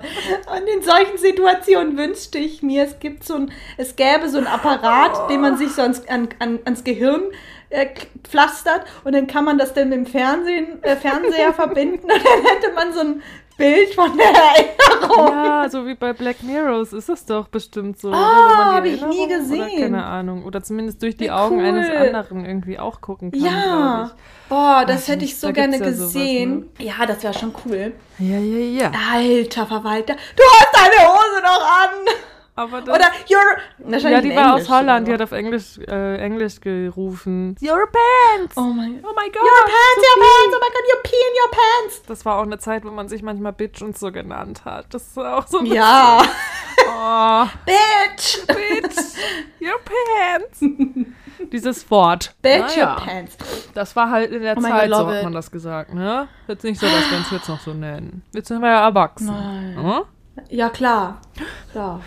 [0.54, 4.46] Und in solchen Situationen wünschte ich mir, es gibt so ein, es gäbe so einen
[4.46, 7.22] Apparat, den man sich so ans, an, an, ans Gehirn
[7.70, 7.86] äh,
[8.24, 12.44] pflastert und dann kann man das dann mit dem Fernsehen, äh, Fernseher verbinden und dann
[12.44, 13.22] hätte man so ein
[13.60, 15.28] Bild von der Erinnerung.
[15.28, 18.10] ja, so wie bei Black Mirrors ist es doch bestimmt so.
[18.12, 19.80] Ah, wo man die hab ich nie Erinnerung Oder, gesehen.
[19.82, 20.44] keine Ahnung.
[20.44, 21.96] Oder zumindest durch die Wie Augen eines cool.
[21.96, 24.10] anderen irgendwie auch gucken kann, Ja,
[24.48, 26.70] boah, das Weiß hätte ich so da gerne ja sowas, gesehen.
[26.78, 27.92] Ja, das wäre schon cool.
[28.18, 28.92] Ja, ja, ja.
[29.14, 32.14] Alter Verwalter, du hast deine Hose noch an.
[32.60, 34.10] Aber das, Oder you're.
[34.10, 37.56] Ja, die war aus Englisch Holland, die hat auf Englisch, äh, Englisch gerufen.
[37.62, 38.56] Your pants!
[38.56, 39.42] Oh mein Oh my God!
[39.42, 42.02] Your pants, your pants, oh my god, you pee in your pants.
[42.06, 44.92] Das war auch eine Zeit, wo man sich manchmal Bitch und so genannt hat.
[44.92, 46.22] Das ist auch so ein Ja,
[46.86, 48.46] Oh, bitch.
[48.46, 48.96] Bitch,
[49.60, 50.60] your pants.
[51.52, 52.34] Dieses Wort.
[52.42, 53.36] Bitch, Naja, your pants.
[53.74, 55.24] Das war halt in der Oh Zeit, God, so hat it.
[55.24, 56.28] man das gesagt, ne?
[56.46, 58.22] Jetzt nicht so, dass wir uns jetzt noch so nennen.
[58.34, 59.26] Jetzt sind wir ja erwachsen.
[59.26, 59.76] Nein.
[59.82, 60.02] Hm?
[60.48, 61.20] Ja, klar.
[61.72, 62.00] Klar.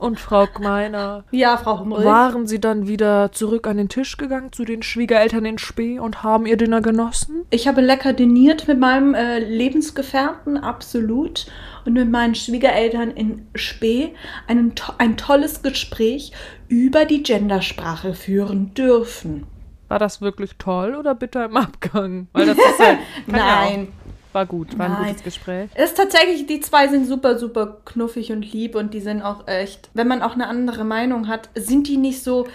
[0.00, 2.06] Und Frau Gmeiner, Ja, Frau Humrich.
[2.06, 6.22] waren Sie dann wieder zurück an den Tisch gegangen zu den Schwiegereltern in Spee und
[6.22, 7.44] haben ihr Dinner genossen?
[7.50, 11.46] Ich habe lecker diniert mit meinem äh, Lebensgefährten, absolut.
[11.84, 14.14] Und mit meinen Schwiegereltern in Spee
[14.46, 16.32] einen, ein tolles Gespräch
[16.68, 19.46] über die Gendersprache führen dürfen.
[19.88, 22.28] War das wirklich toll oder bitter im Abgang?
[22.32, 23.88] Weil das ist halt, Nein.
[24.32, 25.06] War gut, war ein Nein.
[25.08, 25.70] gutes Gespräch.
[25.74, 29.46] Es ist tatsächlich, die zwei sind super, super knuffig und lieb und die sind auch
[29.48, 32.46] echt, wenn man auch eine andere Meinung hat, sind die nicht so,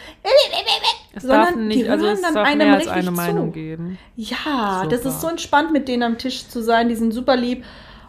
[1.14, 3.12] Es Sondern darf nicht, die also hören es dann darf einem mehr als eine zu.
[3.12, 3.98] Meinung geben.
[4.16, 4.88] ja, Super.
[4.96, 7.64] das ist so entspannt, mit denen am Tisch zu sein, die sind super lieb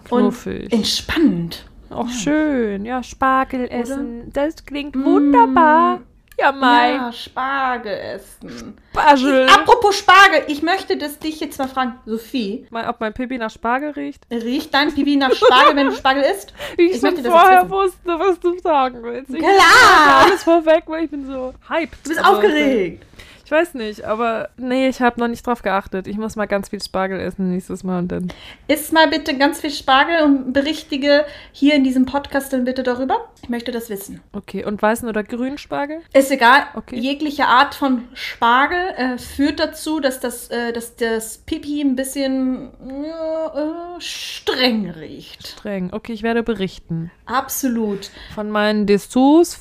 [0.04, 0.64] Knuffig.
[0.64, 1.64] und entspannt.
[1.90, 5.04] Auch schön, ja, Spargel essen, das klingt Mm.
[5.04, 6.00] wunderbar.
[6.38, 8.76] Ja, Mai, Ja, Spargel essen.
[8.92, 9.48] Spargel.
[9.48, 13.50] Apropos Spargel, ich möchte das dich jetzt mal fragen, Sophie, Mal, ob mein Pipi nach
[13.50, 14.22] Spargel riecht?
[14.30, 16.52] riecht dein Pipi nach Spargel, wenn du Spargel isst?
[16.76, 19.30] Wie ich, Ich schon vorher wusste, was du sagen willst.
[19.32, 20.24] Ich Klar!
[20.26, 21.98] alles vorweg, weil ich bin so hyped.
[22.04, 23.04] Du bist Also, aufgeregt.
[23.46, 26.08] Ich weiß nicht, aber nee, ich habe noch nicht drauf geachtet.
[26.08, 28.32] Ich muss mal ganz viel Spargel essen nächstes Mal und dann.
[28.66, 33.28] Iss mal bitte ganz viel Spargel und berichtige hier in diesem Podcast dann bitte darüber.
[33.44, 34.20] Ich möchte das wissen.
[34.32, 36.00] Okay, und weißen oder grünen Spargel?
[36.12, 36.64] Ist egal.
[36.74, 36.98] Okay.
[36.98, 42.72] Jegliche Art von Spargel äh, führt dazu, dass das, äh, dass das Pipi ein bisschen
[42.80, 45.46] äh, streng riecht.
[45.46, 45.92] Streng.
[45.92, 47.12] Okay, ich werde berichten.
[47.26, 48.10] Absolut.
[48.34, 49.60] Von meinen Dessous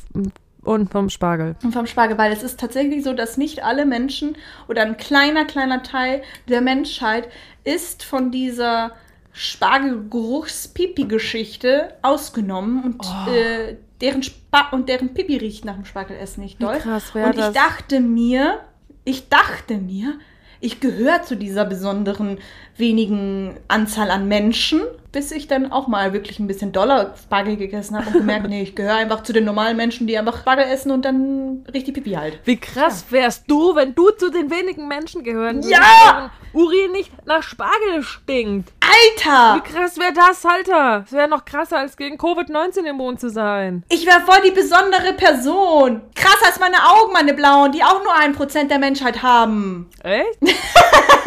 [0.66, 1.56] und vom Spargel.
[1.64, 4.36] Und vom Spargel, weil es ist tatsächlich so, dass nicht alle Menschen
[4.68, 7.28] oder ein kleiner, kleiner Teil der Menschheit
[7.64, 8.92] ist von dieser
[9.34, 13.32] Spargelgeruchs-Pipi-Geschichte ausgenommen und Oh.
[13.32, 16.78] äh, deren Spa und deren Pipi riecht nach dem Spargelessen nicht doll.
[16.80, 17.54] Krass wär und ich das?
[17.54, 18.60] dachte mir,
[19.04, 20.14] ich dachte mir,
[20.62, 22.38] ich gehöre zu dieser besonderen
[22.78, 24.82] wenigen Anzahl an Menschen,
[25.16, 28.62] bis ich dann auch mal wirklich ein bisschen doller Spargel gegessen habe und gemerkt, nee,
[28.64, 32.12] ich gehöre einfach zu den normalen Menschen, die einfach Spargel essen und dann richtig Pipi
[32.12, 32.40] halt.
[32.44, 35.80] Wie krass wärst du, wenn du zu den wenigen Menschen gehören würdest, Ja!
[36.06, 38.74] deren Urin nicht nach Spargel stinkt.
[38.82, 39.56] Alter!
[39.64, 41.00] Wie krass wäre das, Alter?
[41.02, 43.84] Das wäre noch krasser, als gegen Covid-19 immun zu sein.
[43.90, 46.02] Ich wäre voll die besondere Person.
[46.14, 49.90] Krasser als meine Augen, meine blauen, die auch nur ein Prozent der Menschheit haben.
[50.04, 50.40] Echt?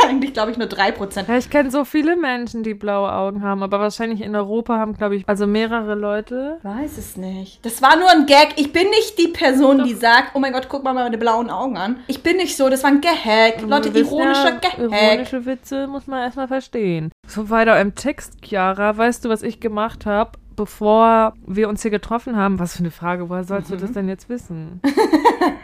[0.09, 1.29] Eigentlich glaube ich nur drei Prozent.
[1.29, 4.95] Ja, ich kenne so viele Menschen, die blaue Augen haben, aber wahrscheinlich in Europa haben,
[4.95, 6.59] glaube ich, also mehrere Leute.
[6.63, 7.65] Weiß es nicht.
[7.65, 8.55] Das war nur ein Gag.
[8.57, 11.77] Ich bin nicht die Person, die sagt, oh mein Gott, guck mal meine blauen Augen
[11.77, 12.01] an.
[12.07, 13.63] Ich bin nicht so, das war ein Gag.
[13.63, 14.79] Leute, ironischer ja, Gag.
[14.79, 17.11] Ironische Witze muss man erstmal verstehen.
[17.27, 20.33] So weiter im Text, Chiara, weißt du, was ich gemacht habe?
[20.59, 22.59] Bevor wir uns hier getroffen haben.
[22.59, 24.81] Was für eine Frage, woher sollst du das denn jetzt wissen?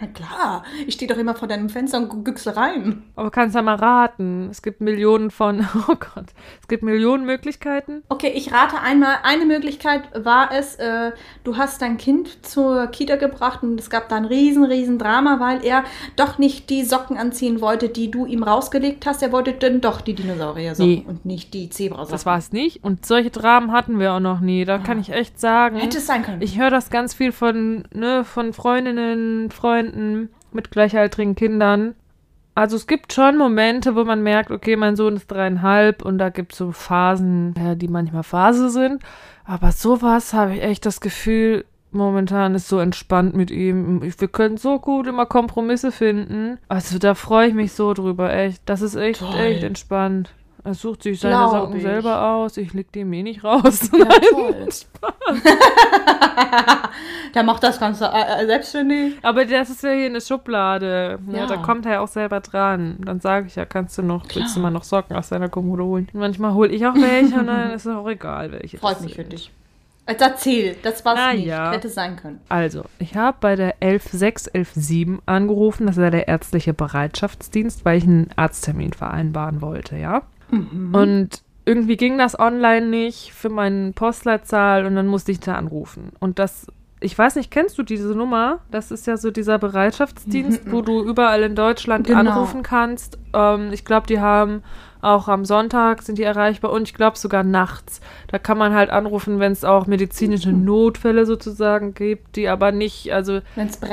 [0.01, 3.03] Na klar, ich stehe doch immer vor deinem Fenster und güchse rein.
[3.17, 4.49] Aber kannst ja mal raten.
[4.51, 6.27] Es gibt Millionen von, oh Gott,
[6.63, 8.03] es gibt Millionen Möglichkeiten.
[8.09, 11.11] Okay, ich rate einmal, eine Möglichkeit war es, äh,
[11.43, 15.41] du hast dein Kind zur Kita gebracht und es gab da ein riesen, riesen Drama,
[15.41, 15.83] weil er
[16.15, 19.23] doch nicht die Socken anziehen wollte, die du ihm rausgelegt hast.
[19.25, 21.05] Er wollte dann doch die Dinosaurier-Socken Nee.
[21.07, 22.13] und nicht die Zebrasocken.
[22.13, 22.85] Das war es nicht.
[22.85, 24.65] Und solche Dramen hatten wir auch noch nie.
[24.65, 25.77] Da kann ich echt sagen.
[25.77, 26.43] Hätte es sein können.
[26.43, 31.95] Ich höre das ganz viel von, ne, von Freundinnen, Freunden mit gleichaltrigen Kindern.
[32.55, 36.29] Also es gibt schon Momente, wo man merkt, okay, mein Sohn ist dreieinhalb und da
[36.29, 39.03] gibt es so Phasen, die manchmal Phase sind.
[39.45, 44.03] Aber sowas habe ich echt das Gefühl, momentan ist so entspannt mit ihm.
[44.03, 46.59] Wir können so gut immer Kompromisse finden.
[46.69, 48.63] Also da freue ich mich so drüber, echt.
[48.67, 49.35] Das ist echt, Toll.
[49.41, 50.33] echt entspannt.
[50.65, 51.83] Er sucht sich seine Glaub Socken ich.
[51.83, 52.57] selber aus.
[52.57, 53.91] Ich leg dem eh nicht raus.
[53.97, 54.69] Ja, toll.
[57.35, 59.15] Der macht das Ganze äh, äh, selbstständig.
[59.23, 61.19] Aber das ist ja hier eine Schublade.
[61.31, 61.39] Ja.
[61.41, 61.47] Ja.
[61.47, 62.97] da kommt er ja auch selber dran.
[63.01, 65.85] Dann sage ich ja, kannst du noch, willst du mal noch Socken aus deiner Kommode
[65.85, 66.09] holen?
[66.13, 68.79] Und manchmal hole ich auch welche und dann ist es auch egal, welche.
[68.79, 69.51] Freut mich für dich.
[70.07, 71.47] Jetzt erzähl, das war's Na nicht.
[71.47, 71.73] ja.
[71.73, 72.39] Hätte sein können.
[72.51, 78.29] Also, ich habe bei der 11617 angerufen, das ja der ärztliche Bereitschaftsdienst, weil ich einen
[78.37, 80.23] Arzttermin vereinbaren wollte, ja.
[80.51, 81.29] Und
[81.65, 86.13] irgendwie ging das online nicht für meine Postleitzahl und dann musste ich da anrufen.
[86.21, 86.67] Und das,
[87.01, 88.61] ich weiß nicht, kennst du diese Nummer?
[88.71, 92.19] Das ist ja so dieser Bereitschaftsdienst, wo du überall in Deutschland Genau.
[92.21, 93.19] anrufen kannst.
[93.33, 94.63] Ähm, ich glaube, die haben
[95.05, 98.01] auch am Sonntag sind die erreichbar und ich glaube sogar nachts.
[98.29, 103.13] Da kann man halt anrufen, wenn es auch medizinische Notfälle sozusagen gibt, die aber nicht,
[103.13, 103.41] also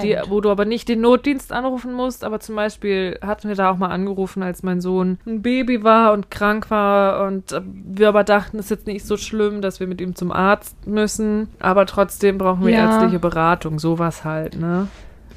[0.02, 3.72] die, wo du aber nicht den Notdienst anrufen musst, aber zum Beispiel hatten wir da
[3.72, 8.08] auch mal angerufen, als mein Sohn ein Baby war und krank war und äh, wir
[8.10, 11.50] aber dachten, es ist jetzt nicht so schlimm, dass wir mit ihm zum Arzt müssen,
[11.60, 12.86] aber trotzdem brauchen wir Ja.
[12.86, 14.88] ärztliche Beratung, sowas halt, ne?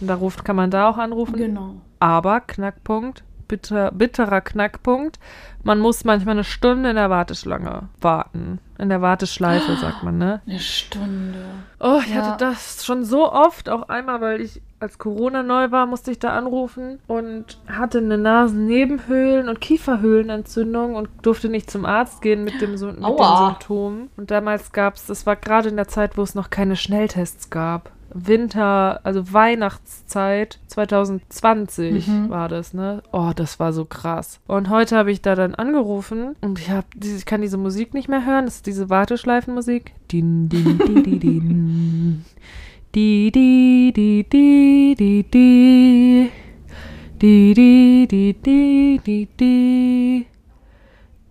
[0.01, 1.37] Und da ruft, kann man da auch anrufen.
[1.37, 1.75] Genau.
[2.01, 3.23] Aber Knackpunkt,
[3.57, 5.19] bitter, bitterer Knackpunkt,
[5.63, 8.59] man muss manchmal eine Stunde in der Warteschlange warten.
[8.79, 10.43] In der Warteschleife, sagt man, ne?
[10.47, 11.39] Eine Stunde.
[11.79, 12.23] Oh, ich Ja.
[12.23, 16.19] hatte das schon so oft, auch einmal, weil ich als Corona neu war, musste ich
[16.19, 22.61] da anrufen und hatte eine Nasennebenhöhlen- und Kieferhöhlenentzündung und durfte nicht zum Arzt gehen mit,
[22.61, 23.47] dem, mit den Aua.
[23.51, 24.11] Symptomen.
[24.17, 27.49] Und damals gab es, das war gerade in der Zeit, wo es noch keine Schnelltests
[27.51, 27.91] gab.
[28.15, 33.03] Winter, also Weihnachtszeit 2020 war das, ne?
[33.13, 34.41] Oh, das war so krass.
[34.47, 38.09] Und heute habe ich da dann angerufen und ich habe ich kann diese Musik nicht
[38.09, 39.93] mehr hören, das ist diese Warteschleifenmusik.
[40.11, 42.25] Din din di di din.
[42.95, 46.31] Di di di di di di.
[47.19, 50.34] Di di di di di di.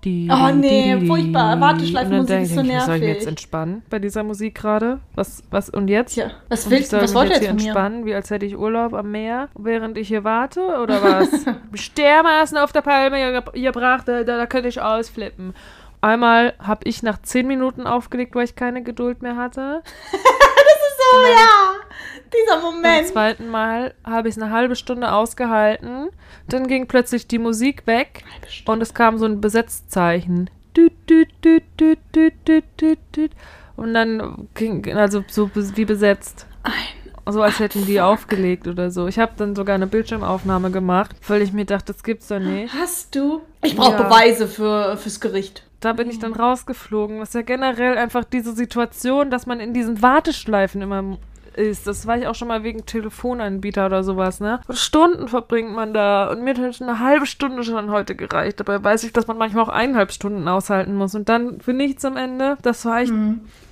[0.04, 1.60] Die, Oh, nee, die, furchtbar.
[1.62, 3.08] Warteschleifenmusik ist so ich, Soll ich nervig.
[3.08, 5.00] jetzt entspannen bei dieser Musik gerade?
[5.16, 6.16] Was, was, und jetzt?
[6.16, 6.98] Tja, was willst du?
[7.02, 7.62] Was wollt ihr jetzt von mir?
[7.64, 11.30] entspannen, wie als hätte ich Urlaub am Meer, während ich hier warte, oder was?
[11.72, 15.54] Mich dermaßen auf der Palme ge- gebracht, da, da könnte ich ausflippen.
[16.04, 19.82] Einmal habe ich nach zehn Minuten aufgelegt, weil ich keine Geduld mehr hatte.
[21.12, 21.74] So, ja.
[22.34, 23.08] Dieser Beim Moment.
[23.08, 26.10] zweiten Mal habe ich es eine halbe Stunde ausgehalten.
[26.48, 28.24] Dann ging plötzlich die Musik weg
[28.66, 30.50] und es kam so ein Besetzzeichen.
[33.76, 36.48] Und dann ging, also so wie besetzt.
[37.30, 39.08] So als hätten die aufgelegt oder so.
[39.08, 42.74] Ich habe dann sogar eine Bildschirmaufnahme gemacht, weil ich mir dachte, das gibt's doch nicht.
[42.74, 43.42] Hast du?
[43.62, 44.04] Ich brauche Ja.
[44.04, 45.64] Beweise für, fürs Gericht.
[45.84, 47.20] Da bin ich dann rausgeflogen.
[47.20, 51.18] Das ist ja generell einfach diese Situation, dass man in diesen Warteschleifen immer
[51.56, 51.88] ist.
[51.88, 54.60] Das war ich auch schon mal wegen Telefonanbieter oder sowas, ne?
[54.68, 56.30] Und Stunden verbringt man da.
[56.30, 58.60] Und mir hat schon eine halbe Stunde schon heute gereicht.
[58.60, 61.16] Dabei weiß ich, dass man manchmal auch eineinhalb Stunden aushalten muss.
[61.16, 62.58] Und dann für nichts am Ende.
[62.62, 63.14] Das war echt,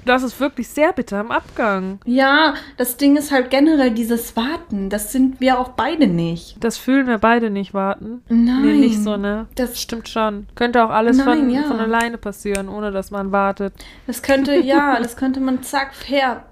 [0.05, 1.99] das ist wirklich sehr bitter im Abgang.
[2.05, 4.89] Ja, das Ding ist halt generell dieses Warten.
[4.89, 6.55] Das sind wir auch beide nicht.
[6.63, 8.21] Das fühlen wir beide nicht warten.
[8.29, 8.61] Nein.
[8.61, 9.47] Nee, nicht so, ne?
[9.55, 10.47] Das- stimmt schon.
[10.55, 11.63] Könnte auch alles Nein, von, ja.
[11.63, 13.73] von alleine passieren, ohne dass man wartet.
[14.07, 16.43] Das könnte, ja, das könnte man zack, her.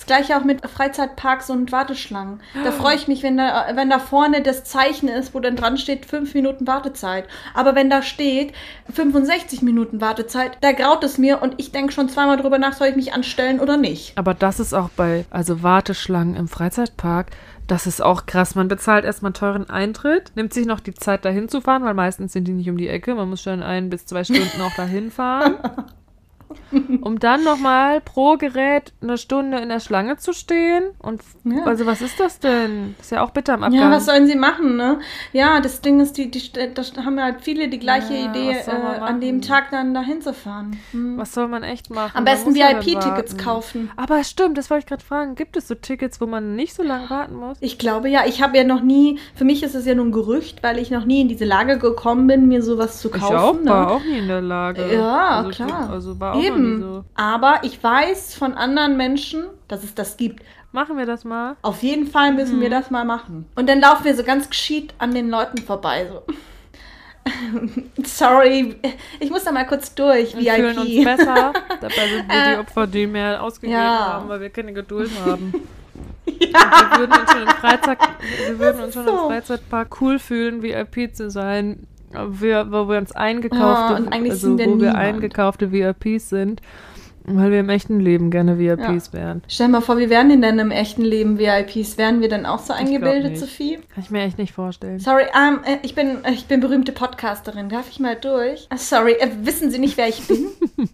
[0.00, 2.40] Das gleiche auch mit Freizeitparks und Warteschlangen.
[2.64, 5.76] Da freue ich mich, wenn da, wenn da vorne das Zeichen ist, wo dann dran
[5.76, 7.28] steht, 5 Minuten Wartezeit.
[7.52, 8.54] Aber wenn da steht,
[8.90, 12.88] 65 Minuten Wartezeit, da graut es mir und ich denke schon zweimal drüber nach, soll
[12.88, 14.16] ich mich anstellen oder nicht.
[14.16, 17.26] Aber das ist auch bei, also Warteschlangen im Freizeitpark,
[17.66, 18.54] das ist auch krass.
[18.54, 21.94] Man bezahlt erstmal einen teuren Eintritt, nimmt sich noch die Zeit dahin zu fahren, weil
[21.94, 23.14] meistens sind die nicht um die Ecke.
[23.14, 25.58] Man muss schon ein bis zwei Stunden auch dahin fahren.
[27.00, 30.84] um dann nochmal pro Gerät eine Stunde in der Schlange zu stehen.
[30.98, 31.64] Und Ja.
[31.64, 32.94] also was ist das denn?
[33.00, 33.80] Ist ja auch bitter am Abgang.
[33.80, 35.00] Ja, was sollen sie machen, ne?
[35.32, 36.42] Ja, das Ding ist, die, die,
[36.74, 39.40] das haben halt viele die gleiche Ja, Idee, äh, an dem?
[39.42, 40.76] Tag dann dahin zu fahren.
[40.92, 41.16] Hm.
[41.16, 42.16] Was soll man echt machen?
[42.16, 43.90] Am besten ja VIP-Tickets kaufen.
[43.96, 45.34] Aber stimmt, das wollte ich gerade fragen.
[45.34, 47.56] Gibt es so Tickets, wo man nicht so lange warten muss?
[47.60, 50.12] Ich glaube ja, ich habe ja noch nie, für mich ist es ja nur ein
[50.12, 53.24] Gerücht, weil ich noch nie in diese Lage gekommen bin, mir sowas zu kaufen.
[53.34, 53.70] ich auch, ne?
[53.70, 54.92] war auch nie in der Lage.
[54.92, 55.90] Ja, also, klar.
[55.90, 56.80] Also war auch noch Eben.
[56.80, 57.04] so.
[57.14, 60.42] Aber ich weiß von anderen Menschen, dass es das gibt.
[60.72, 61.56] Machen wir das mal.
[61.62, 62.62] Auf jeden Fall müssen Mhm.
[62.62, 63.46] wir das mal machen.
[63.56, 66.06] Und dann laufen wir so ganz geschieht an den Leuten vorbei.
[66.08, 66.22] So.
[68.04, 68.76] Sorry,
[69.18, 71.04] ich muss da mal kurz durch, Wir fühlen uns VIP.
[71.04, 71.52] besser.
[71.80, 74.12] Dabei sind wir die Äh, Opfer, die mehr ausgegeben ja.
[74.14, 75.52] haben, weil wir keine Geduld haben.
[76.24, 76.48] Wir
[76.98, 77.98] würden uns schon im Freizeit,
[78.46, 79.10] wir würden uns schon so.
[79.10, 84.52] im Freizeitpark cool fühlen, VIP zu sein, wir, wo wir uns eingekaufte, Ja, eigentlich also
[84.54, 84.96] wo wir niemand.
[84.96, 86.60] eingekaufte VIPs sind,
[87.24, 89.42] weil wir im echten Leben gerne VIPs wären.
[89.46, 91.98] Stell dir mal vor, wie wären denn dann im echten Leben VIPs?
[91.98, 93.38] Wären wir dann auch so eingebildet.
[93.38, 93.78] Sophie?
[93.94, 94.98] Kann ich mir echt nicht vorstellen.
[94.98, 97.68] Sorry, ähm, äh, ich bin, äh, ich bin berühmte Podcasterin.
[97.68, 98.66] Darf ich mal durch?
[98.70, 100.46] Ah, sorry, äh, wissen Sie nicht, wer ich bin?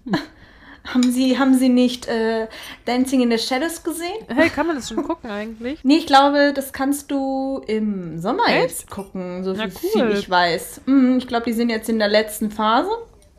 [0.93, 2.47] haben Sie, haben Sie nicht äh,
[2.84, 4.16] Dancing in the Shadows gesehen?
[4.28, 5.80] Hey, kann man das schon gucken eigentlich?
[5.82, 8.62] Nee, ich glaube, das kannst du im Sommer Echt?
[8.62, 10.12] jetzt gucken, so Na, viel, cool.
[10.12, 10.82] ich weiß.
[10.87, 12.89] Mhm, ich glaube, die sind jetzt in der letzten Phase.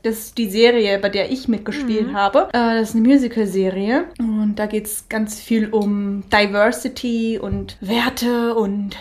[0.03, 2.15] Das ist die Serie, bei der ich mitgespielt Mhm.
[2.15, 2.49] habe.
[2.53, 4.05] Äh, das ist eine Musical-Serie.
[4.19, 8.95] Und da geht es ganz viel um Diversity und Werte und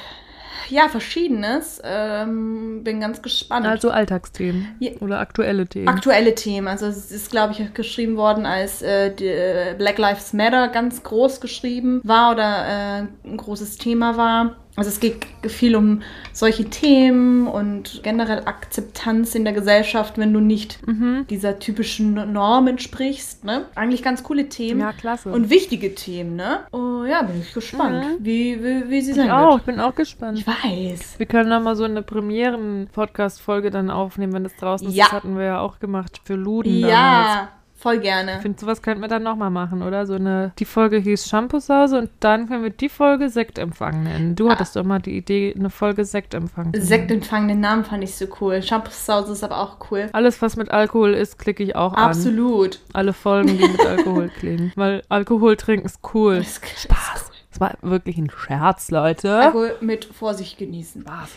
[0.71, 1.81] ja, Verschiedenes.
[1.85, 3.67] Ähm, bin ganz gespannt.
[3.67, 4.93] Also Alltagsthemen Ja.
[5.01, 5.89] oder aktuelle Themen.
[5.89, 6.69] Aktuelle Themen.
[6.69, 11.41] Also es ist, glaube ich, geschrieben worden, als äh, äh, Black Lives Matter ganz groß
[11.41, 14.57] geschrieben war oder äh, ein großes Thema war.
[14.77, 16.03] Also es geht viel um
[16.33, 21.27] solche Themen und generell Akzeptanz in der Gesellschaft, wenn du nicht mhm.
[21.31, 23.45] dieser typischen Norm entsprichst.
[23.45, 23.65] Ne?
[23.75, 24.81] Eigentlich ganz coole Themen.
[24.81, 25.31] Ja, klasse.
[25.31, 26.61] Und wichtige Themen, ne?
[26.73, 28.25] Oh ja, bin ich gespannt, Mhm.
[28.25, 29.61] wie, wie, wie sie ich sein auch, wird.
[29.61, 30.39] ich bin auch gespannt.
[30.39, 31.19] Ich weiß.
[31.19, 34.95] Wir können dann mal so eine Premieren-Podcast-Folge dann aufnehmen, wenn das draußen ist.
[34.95, 35.05] Ja.
[35.05, 37.49] Das hatten wir ja auch gemacht für Luden damals.
[37.79, 38.37] Voll gerne.
[38.37, 40.07] Ich finde, sowas könnten wir dann nochmal machen, oder?
[40.07, 44.35] So eine, die Folge hieß Shampoosause und dann können wir die Folge Sektempfang nennen.
[44.35, 46.81] Du hattest doch mal die Idee, eine Folge Sektempfang zu.
[46.81, 48.63] Sektempfang, den Namen fand ich so cool.
[48.63, 50.09] Shampoos ist aber auch cool.
[50.13, 52.05] Alles, was mit Alkohol ist, klicke ich auch an.
[52.05, 52.81] Absolut.
[52.95, 54.73] Alle Folgen, die mit Alkohol klingen.
[54.75, 56.39] Weil Alkohol trinken ist cool.
[56.39, 57.31] Das ist Spaß.
[57.57, 59.35] Das war wirklich ein Scherz, Leute.
[59.35, 61.03] Alkohol mit Vorsicht genießen.
[61.07, 61.31] Spaß.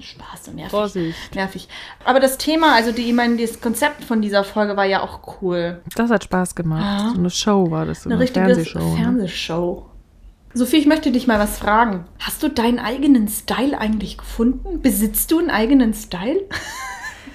[0.00, 0.70] Spaß und nervig.
[0.70, 1.34] Vorsicht.
[1.36, 1.68] Nervig.
[2.04, 5.40] Aber das Thema, also die, ich meine, das Konzept von dieser Folge war ja auch
[5.40, 5.80] cool.
[5.94, 6.82] Das hat Spaß gemacht.
[6.82, 7.10] Ja.
[7.12, 8.04] So eine Show war das.
[8.04, 8.80] Eine eine, richtige Fernsehshow.
[8.80, 8.96] ne?
[8.96, 9.86] Fernsehshow.
[10.54, 12.04] Sophie, ich möchte dich mal was fragen.
[12.18, 14.82] Hast du deinen eigenen Style eigentlich gefunden?
[14.82, 16.40] Besitzt du einen eigenen Style?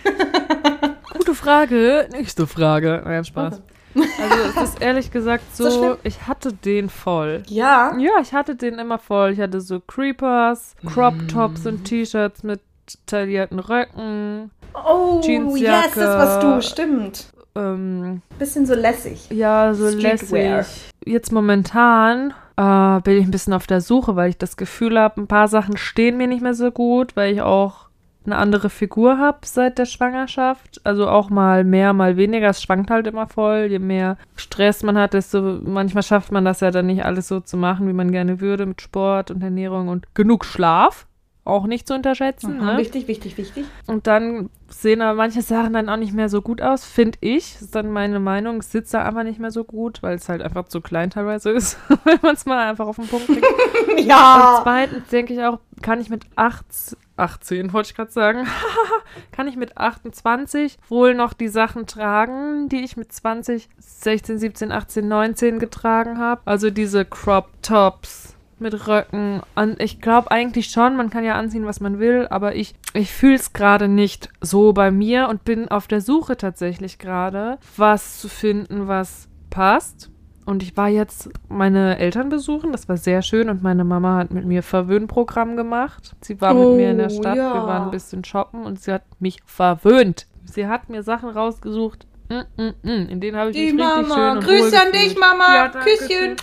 [1.17, 2.09] Gute Frage.
[2.11, 3.01] Nächste Frage.
[3.05, 3.61] Nein, Spaß.
[3.95, 5.97] Also es ist ehrlich gesagt So so, schlimm?
[6.03, 7.43] ich hatte den voll.
[7.47, 7.95] Ja.
[7.97, 9.31] Ja, ich hatte den immer voll.
[9.31, 12.59] Ich hatte so Creepers, Crop Tops und T-Shirts mit
[13.05, 14.51] taillierten Röcken.
[14.73, 15.85] Oh, Jeansjacke.
[15.85, 16.61] yes, das warst du.
[16.61, 17.27] Stimmt.
[17.55, 19.29] Ähm, Bisschen so lässig.
[19.29, 20.57] ja, so Streetwear.
[20.57, 20.89] lässig.
[21.05, 25.21] Jetzt momentan äh, bin ich ein bisschen auf der Suche, weil ich das Gefühl habe,
[25.21, 27.84] ein paar Sachen stehen mir nicht mehr so gut, weil ich auch
[28.25, 30.81] eine andere Figur habe seit der Schwangerschaft.
[30.83, 32.49] Also auch mal mehr, mal weniger.
[32.49, 33.67] Es schwankt halt immer voll.
[33.69, 37.39] Je mehr Stress man hat, desto manchmal schafft man das ja dann nicht alles so
[37.39, 41.07] zu machen, wie man gerne würde, mit Sport und Ernährung und genug Schlaf.
[41.43, 42.57] Auch nicht zu unterschätzen.
[42.57, 42.77] Mhm, Ne?
[42.77, 43.65] Wichtig, wichtig, wichtig.
[43.85, 44.49] Und dann
[44.81, 47.53] sehen aber manche Sachen dann auch nicht mehr so gut aus, finde ich.
[47.53, 48.57] Das ist dann meine Meinung.
[48.59, 51.49] Es sitzt da einfach nicht mehr so gut, weil es halt einfach zu klein teilweise
[51.51, 53.45] ist, wenn man es mal einfach auf den Punkt kriegt.
[53.91, 54.59] Und Ja.
[54.63, 58.45] zweitens denke ich auch, kann ich mit 18, 18 wollte ich gerade sagen,
[59.31, 64.71] kann ich mit 28 wohl noch die Sachen tragen, die ich mit 20, 16, 17,
[64.71, 66.41] 18, 19 getragen habe.
[66.45, 69.41] Also diese Crop Tops mit Röcken.
[69.55, 73.11] An, ich glaube eigentlich schon, man kann ja anziehen, was man will, aber ich, ich
[73.11, 78.19] fühle es gerade nicht so bei mir und bin auf der Suche tatsächlich gerade, was
[78.19, 80.09] zu finden, was passt.
[80.45, 84.31] Und ich war jetzt meine Eltern besuchen, das war sehr schön und meine Mama hat
[84.31, 86.15] mit mir Verwöhnprogramm gemacht.
[86.21, 87.53] Sie war mit mir in der Oh, Stadt, ja.
[87.55, 90.27] wir waren ein bisschen shoppen und sie hat mich verwöhnt.
[90.45, 94.15] Sie hat mir Sachen rausgesucht, in denen habe ich Die mich richtig Mama.
[94.15, 95.17] schön und Grüße an dich.
[95.17, 95.55] Mama.
[95.55, 96.35] Ja, danke, Küsschen.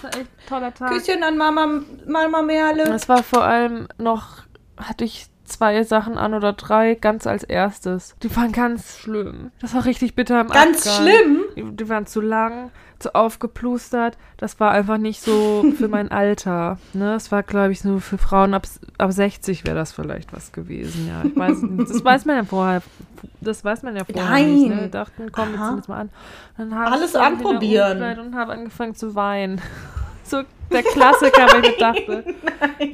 [0.48, 0.90] Das.
[0.90, 2.84] Küsschen an Mama, Mama Merle.
[2.84, 4.42] Es war vor allem noch,
[4.76, 8.16] hatte ich zwei Sachen an oder drei ganz als erstes.
[8.22, 9.50] Die waren ganz schlimm.
[9.60, 11.06] Das war richtig bitter im Ganz Abgang.
[11.08, 11.40] schlimm?
[11.56, 14.16] Die, die waren zu lang, zu aufgeplustert.
[14.36, 16.78] Das war einfach nicht so für mein Alter.
[16.92, 17.12] Ne?
[17.12, 18.66] Das war, glaube ich, so für Frauen ab,
[18.98, 21.08] ab 60 wäre das vielleicht was gewesen.
[21.08, 22.82] Ja, ich weiß, das weiß man ja vorher.
[23.40, 24.62] Das weiß man ja vorher nicht.
[24.62, 24.68] Ne?
[24.68, 24.80] Nein.
[24.82, 25.68] Wir dachten, komm, Aha.
[25.68, 26.10] ziehen das mal an.
[26.56, 28.02] Dann Alles anprobieren.
[28.18, 29.60] Und habe angefangen zu weinen.
[30.24, 30.40] So
[30.70, 32.24] der Klassiker, weil ich dachte,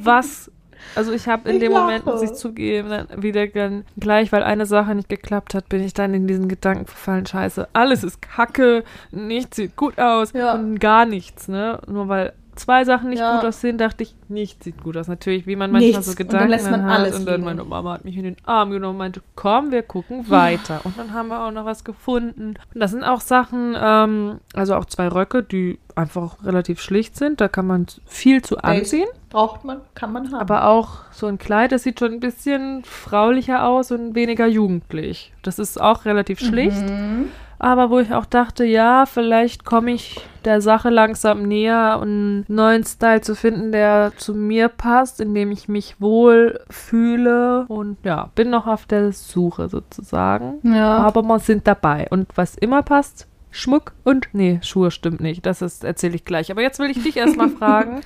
[0.01, 0.51] was
[0.99, 2.39] also ich habe in Ich dem Moment, muss ich lache.
[2.39, 6.49] zugeben, dann wieder gleich, weil eine Sache nicht geklappt hat, bin ich dann in diesen
[6.49, 10.55] Gedanken verfallen, scheiße, alles ist kacke, nichts sieht gut aus Ja.
[10.55, 11.79] und gar nichts, ne?
[11.87, 13.37] Nur weil zwei Sachen nicht Ja.
[13.37, 15.09] gut aussehen, dachte ich, nichts sieht gut aus.
[15.09, 16.07] Natürlich, wie man manchmal Nichts.
[16.07, 16.99] so Und dann Gedanken lässt man hat.
[16.99, 19.83] alles und dann meine Mama hat mich in den Arm genommen und meinte, komm, wir
[19.83, 20.81] gucken weiter.
[20.85, 22.55] Und dann haben wir auch noch was gefunden.
[22.75, 27.41] Und das sind auch Sachen, ähm, also auch zwei Röcke, die einfach relativ schlicht sind.
[27.41, 29.09] Da kann man viel zu anziehen.
[29.31, 30.41] Braucht man, kann man haben.
[30.41, 35.33] Aber auch so ein Kleid, das sieht schon ein bisschen fraulicher aus und weniger jugendlich.
[35.43, 36.81] Das ist auch relativ schlicht.
[36.89, 37.27] Mhm.
[37.59, 42.85] Aber wo ich auch dachte, ja, vielleicht komme ich der Sache langsam näher, einen neuen
[42.85, 47.67] Style zu finden, der zu mir passt, in dem ich mich wohl fühle.
[47.69, 50.61] Und ja, bin noch auf der Suche sozusagen.
[50.63, 50.99] Ja.
[50.99, 52.07] Aber wir sind dabei.
[52.11, 55.45] Und was immer passt, Schmuck und, nee, Schuhe stimmt nicht.
[55.45, 56.51] Das ist, erzähle ich gleich.
[56.51, 58.03] Aber jetzt will ich dich erstmal fragen.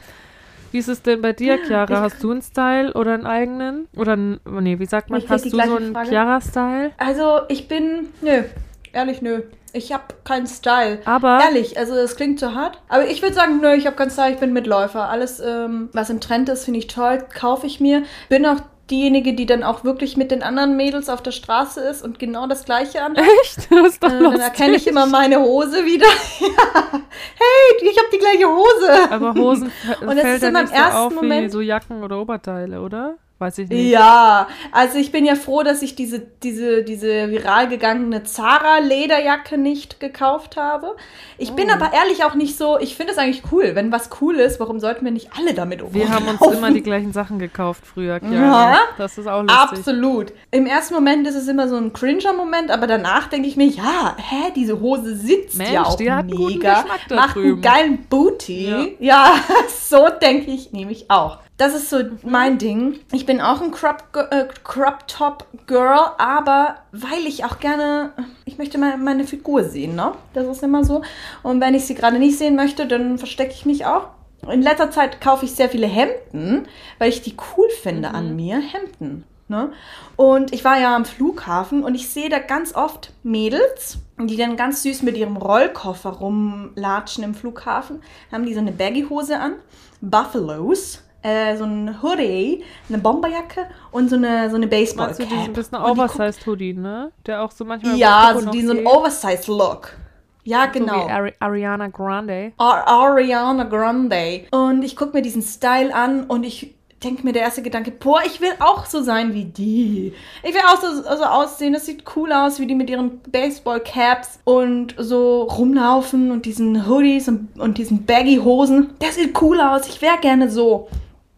[0.71, 2.01] Wie ist es denn bei dir, Chiara?
[2.01, 3.89] Hast du einen Style oder einen eigenen?
[3.95, 5.21] Oder, ein, nee, wie sagt man?
[5.21, 5.95] Ich Hast du so einen.
[5.95, 6.93] Chiara-Style?
[6.97, 8.45] Also ich bin, nö,
[8.93, 9.43] ehrlich nö.
[9.75, 10.99] Ich habe keinen Style.
[11.07, 12.79] Aber Ehrlich, also das klingt zu hart.
[12.89, 15.09] Aber ich würde sagen, nö, ich habe keinen Style, ich bin Mitläufer.
[15.09, 18.03] Alles, ähm, was im Trend ist, finde ich toll, kaufe ich mir.
[18.29, 18.59] Bin auch
[18.91, 22.47] diejenige, die dann auch wirklich mit den anderen Mädels auf der Straße ist und genau
[22.47, 23.17] das Gleiche an.
[23.45, 23.71] Echt?
[23.71, 26.07] Das ist doch Äh, dann erkenne ich immer meine Hose wieder.
[26.41, 27.01] ja.
[27.39, 29.11] Hey, ich habe die gleiche Hose.
[29.11, 29.73] Aber Hosen
[30.03, 32.21] Und es fällt ist immer im nicht so ersten auf wie Moment- so Jacken oder
[32.21, 33.15] Oberteile, oder?
[33.43, 33.91] Weiß ich nicht.
[33.91, 39.99] Ja, also ich bin ja froh, dass ich diese, diese, diese viral gegangene Zara-Lederjacke nicht
[39.99, 40.95] gekauft habe.
[41.39, 41.73] Ich bin Oh.
[41.73, 43.73] aber ehrlich auch nicht so, ich finde es eigentlich cool.
[43.75, 46.01] Wenn was cool ist, warum sollten wir nicht alle damit umlaufen?
[46.01, 48.73] Wir haben uns immer die gleichen Sachen gekauft früher, Chiara.
[48.75, 48.79] Ja.
[48.97, 49.59] Das ist auch lustig.
[49.79, 50.33] Absolut.
[50.53, 54.17] Im ersten Moment ist es immer so ein Cringer-Moment, aber danach denke ich mir, ja,
[54.19, 56.83] hä, diese Hose sitzt Mensch, ja auch die hat einen guten mega.
[56.83, 57.53] Geschmack da macht drüben.
[57.55, 58.97] einen geilen Booty.
[59.01, 59.35] Ja,
[59.89, 61.39] so denke ich nämlich auch.
[61.57, 62.99] Das ist so mein Ding.
[63.13, 68.13] Ich bin auch ein Crop, äh, Crop Top Girl, aber weil ich auch gerne,
[68.45, 70.13] ich möchte mal meine Figur sehen, ne?
[70.33, 71.03] Das ist immer so.
[71.43, 74.09] Und wenn ich sie gerade nicht sehen möchte, dann verstecke ich mich auch.
[74.51, 76.67] In letzter Zeit kaufe ich sehr viele Hemden,
[76.99, 78.59] weil ich die cool finde an mir.
[78.59, 79.25] Hemden.
[79.53, 79.71] Ne?
[80.17, 84.57] Und ich war ja am Flughafen und ich sehe da ganz oft Mädels, die dann
[84.57, 88.03] ganz süß mit ihrem Rollkoffer rumlatschen im Flughafen.
[88.33, 89.57] Haben die so eine Baggy-Hose an,
[90.01, 95.53] Buffalos, äh, so ein Hoodie, eine Bomberjacke und so eine, so eine Baseball-Cap.
[95.55, 97.13] bisschen die guck- Oversized Hoodie, ne?
[97.27, 98.87] Der auch so manchmal Ja, so diesen geht.
[98.87, 99.97] Oversized-Look.
[100.45, 101.07] Ja, So genau.
[101.07, 102.53] wie Ari Ariana Grande.
[102.59, 104.45] Ar Ariana Grande.
[104.51, 108.21] Und ich gucke mir diesen Style an und ich denke mir der erste Gedanke, boah,
[108.25, 110.13] ich will auch so sein wie die.
[110.45, 114.39] Ich will auch so, so aussehen, das sieht cool aus, wie die mit ihren Baseball-Caps
[114.45, 118.95] und so rumlaufen und diesen Hoodies und, und diesen Baggy-Hosen.
[119.01, 120.89] Das sieht cool aus, ich wäre gerne so.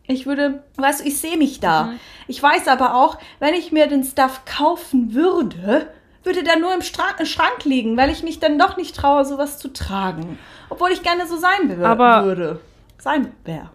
[0.06, 1.92] Ich würde, weißt du, ich sehe mich da.
[2.26, 5.88] Ich weiß aber auch, wenn ich mir den Stuff kaufen würde,
[6.24, 9.24] würde der nur im Schrank, im Schrank liegen, weil ich mich dann doch nicht traue,
[9.24, 10.38] sowas zu tragen.
[10.68, 12.60] Obwohl ich gerne so sein wür- Aber- würde.
[12.98, 13.68] Sein wäre.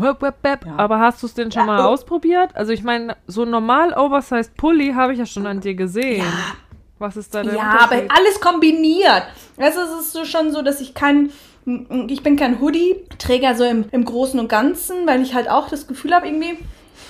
[0.00, 0.22] hup.
[0.22, 0.58] Ja.
[0.76, 1.90] Aber hast du es denn schon Ja, mal oh.
[1.90, 2.50] ausprobiert?
[2.54, 6.26] Also ich meine, so normal Oversized Pulli habe ich ja schon an dir gesehen.
[6.98, 9.22] Was ist da der Ja, aber alles kombiniert.
[9.56, 11.30] Weißt du, es ist so schon so, dass ich kein,
[12.08, 15.86] ich bin kein Hoodie-Träger so im, im Großen und Ganzen, weil ich halt auch das
[15.86, 16.58] Gefühl habe, irgendwie,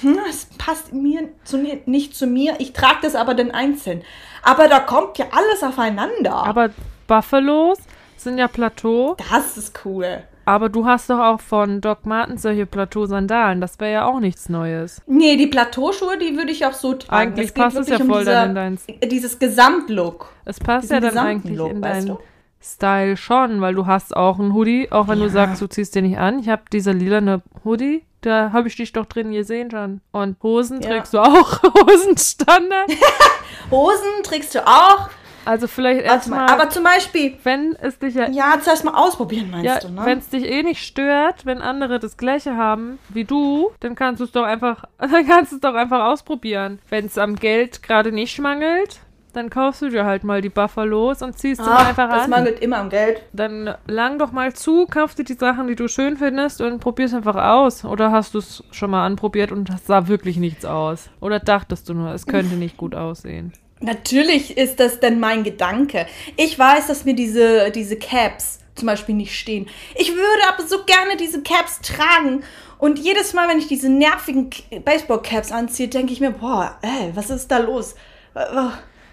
[0.02, 2.54] hm, es passt mir zu, mir- nicht zu mir.
[2.58, 4.02] Ich trage das aber dann einzeln.
[4.42, 6.34] Aber da kommt ja alles aufeinander.
[6.34, 6.70] Aber
[7.06, 7.78] Buffalos
[8.16, 9.16] sind ja Plateau.
[9.30, 10.22] das ist cool.
[10.44, 13.60] Aber du hast doch auch von Doc Martens solche Plateau-Sandalen.
[13.60, 15.00] Das wäre ja auch nichts Neues.
[15.06, 17.32] Nee, die Plateauschuhe, die würde ich auch so tragen.
[17.32, 20.32] Eigentlich geht passt es ja wirklich voll dieser, dann in deinen Dieses Gesamtlook.
[20.44, 22.22] Es passt ja dann eigentlich Look, in weißt deinen du?
[22.62, 26.04] Style schon, weil du hast auch einen Hoodie, auch wenn du sagst, du ziehst den
[26.06, 26.38] nicht an.
[26.38, 30.00] Ich habe diese lilane Hoodie, da habe ich dich doch drin gesehen schon.
[30.12, 30.88] Und Hosen Ja.
[30.90, 32.90] trägst du auch, Hosenstandard.
[33.70, 35.08] Hosen trägst du auch.
[35.44, 39.64] Also vielleicht erstmal, aber zum Beispiel, wenn es dich ja, ja, zuerst mal ausprobieren, meinst
[39.66, 40.02] ja du, ne?
[40.04, 44.20] wenn es dich eh nicht stört, wenn andere das gleiche haben wie du, dann kannst
[44.20, 46.78] du es doch einfach, dann kannst du es doch einfach ausprobieren.
[46.90, 49.00] Wenn es am Geld gerade nicht schmangelt,
[49.32, 52.30] dann kaufst du dir halt mal die Buffalos und ziehst sie mal einfach das an.
[52.30, 53.22] mangelt immer am Geld.
[53.32, 57.14] Dann lang doch mal zu, kauf dir die Sachen, die du schön findest und probier's
[57.14, 57.84] einfach aus.
[57.84, 61.08] Oder hast du es schon mal anprobiert und es sah wirklich nichts aus?
[61.20, 63.52] Oder dachtest du nur, es könnte nicht gut aussehen?
[63.80, 66.06] Natürlich ist das denn mein Gedanke.
[66.36, 69.66] Ich weiß, dass mir diese, diese Caps zum Beispiel nicht stehen.
[69.96, 72.42] Ich würde aber so gerne diese Caps tragen.
[72.78, 74.50] Und jedes Mal, wenn ich diese nervigen
[74.84, 77.94] Baseball-Caps anziehe, denke ich mir, boah, ey, was ist da los?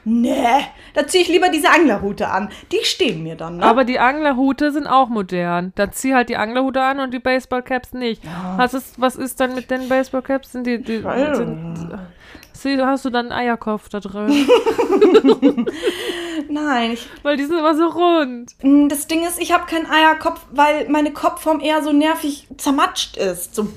[0.06, 2.50] Nee, da ziehe ich lieber diese Anglerhute an.
[2.72, 3.64] Die stehen mir dann, ne?
[3.64, 5.74] Aber die Anglerhute sind auch modern.
[5.76, 8.24] Da zieh halt die Anglerhute an und die Baseballcaps nicht.
[8.58, 10.54] Was, ist, was ist dann mit den Baseballcaps?
[10.54, 11.04] Sind die, die
[12.54, 14.30] sind, hast du dann einen Eierkopf da drin?
[16.50, 18.56] Nein, Weil die sind immer so rund.
[18.62, 23.18] Mm, das Ding ist, ich habe keinen Eierkopf, weil meine Kopfform eher so nervig zermatscht
[23.18, 23.56] ist.
[23.56, 23.68] So,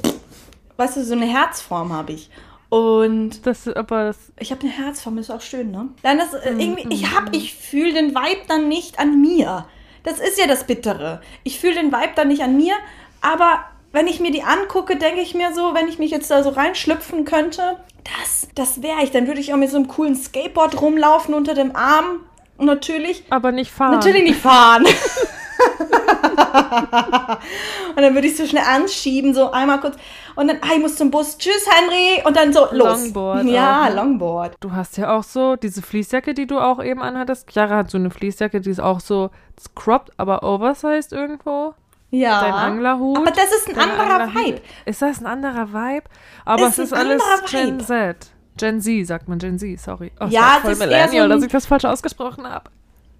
[0.77, 2.31] weißt du, so eine Herzform habe ich.
[2.73, 5.91] Und Das, aber das, ich habe eine Herzform, ist auch schön, ne?
[6.03, 9.67] Dann ist äh, irgendwie, ich hab, ich fühle den Vibe dann nicht an mir.
[10.05, 11.21] Das ist ja das Bittere.
[11.45, 12.73] Ich fühle den Vibe dann nicht an mir,
[13.21, 13.63] aber
[13.93, 16.49] wenn ich mir die angucke, denke ich mir so, wenn ich mich jetzt da so
[16.49, 19.11] reinschlüpfen könnte, das, das wäre ich.
[19.11, 22.21] Dann würde ich auch mit so einem coolen Skateboard rumlaufen unter dem Arm.
[22.57, 23.97] Natürlich aber nicht fahren.
[23.97, 24.87] Natürlich nicht fahren.
[27.97, 29.97] und dann würde ich so schnell anschieben, so einmal kurz.
[30.37, 31.37] Und dann, ah, ich muss zum Bus.
[31.39, 32.23] Tschüss, Henry.
[32.27, 33.03] Und dann so, los.
[33.05, 33.95] Longboard Ja, auch, ne?
[33.97, 34.55] Longboard.
[34.61, 37.51] Du hast ja auch so diese Fließjacke, die du auch eben anhattest.
[37.51, 39.31] Chiara hat so eine Fließjacke, die ist auch so
[39.75, 41.75] cropped, aber oversized irgendwo.
[42.11, 42.41] Ja.
[42.43, 43.17] Dein Anglerhut.
[43.17, 44.47] Aber das ist ein anderer Anglerhut.
[44.47, 44.61] Vibe.
[44.85, 46.05] Ist das ein anderer Vibe?
[46.45, 47.81] Aber Ist es ist alles Gen.
[47.81, 48.17] Z.
[48.59, 50.13] Gen Z, sagt man Gen Z, sorry.
[50.21, 52.71] Oh, Ja, es ist Millennial, so ein- dass ich das falsch ausgesprochen habe.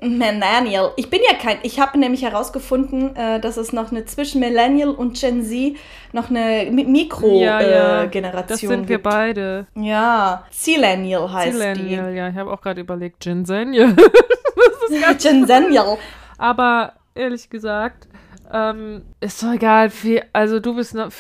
[0.03, 0.93] Millennial.
[0.97, 1.59] Ich bin ja kein.
[1.63, 5.77] Ich habe nämlich herausgefunden, äh, dass es noch eine zwischen Millennial und Gen Z
[6.13, 9.05] noch eine Mi- Mikro-Generation Das sind wir gibt.
[9.05, 9.67] beide.
[9.75, 10.45] Ja.
[10.51, 12.29] Zillennial heißt Millennial, ja.
[12.29, 13.95] Ich habe auch gerade überlegt, Gen Zennial.
[14.91, 15.19] die.
[15.23, 15.97] Genzennial.
[16.39, 18.09] Aber ehrlich gesagt,
[18.53, 21.11] ähm, ist doch egal, wie, also du bist noch,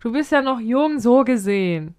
[0.00, 1.94] du bist ja noch jung, so gesehen.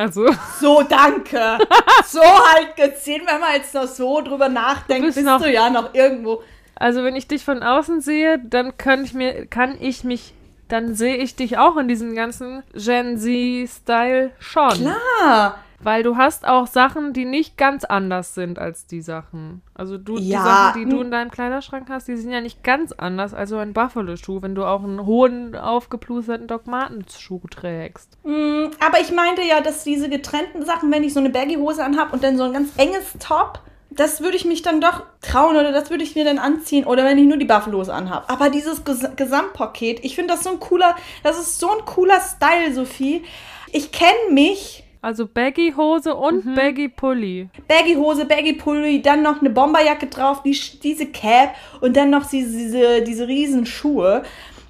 [0.00, 0.26] Also,
[0.58, 1.58] So, danke.
[2.06, 5.68] so halt gesehen, wenn man jetzt noch so drüber nachdenkt, bist bist, noch- du ja
[5.68, 6.42] noch irgendwo.
[6.76, 10.32] also wenn ich dich von außen sehe, dann kann ich mir, kann ich mich,
[10.68, 14.70] dann sehe ich dich auch in diesem ganzen Gen Z-Style schon.
[14.70, 15.58] Klar.
[15.82, 19.62] Weil du hast auch Sachen, die nicht ganz anders sind als die Sachen.
[19.74, 22.62] Also du, die Ja, Sachen, die du in deinem Kleiderschrank hast, die sind ja nicht
[22.62, 28.18] ganz anders als so ein Buffalo-Schuh, wenn du auch einen hohen, aufgeplusterten Doc Martens-Schuh trägst.
[28.24, 32.12] Mm, Aber ich meinte ja, dass diese getrennten Sachen, wenn ich so eine Baggy-Hose anhab
[32.12, 33.60] und dann so ein ganz enges Top,
[33.90, 37.04] das würde ich mich dann doch trauen oder das würde ich mir dann anziehen oder
[37.04, 38.30] wenn ich nur die Buffalos anhab.
[38.30, 42.20] Aber dieses Ges Gesamtpaket, ich finde das so ein cooler, das ist so ein cooler
[42.20, 43.24] Style, Sophie.
[43.72, 44.84] Ich kenne mich.
[45.02, 46.54] Also Baggy-Hose und Mhm.
[46.54, 47.48] Baggy-Pulli.
[47.68, 53.02] Baggy-Hose, Baggy-Pulli, dann noch eine Bomberjacke drauf, die, diese Cap und dann noch diese, diese,
[53.02, 54.22] diese riesen Schuhe.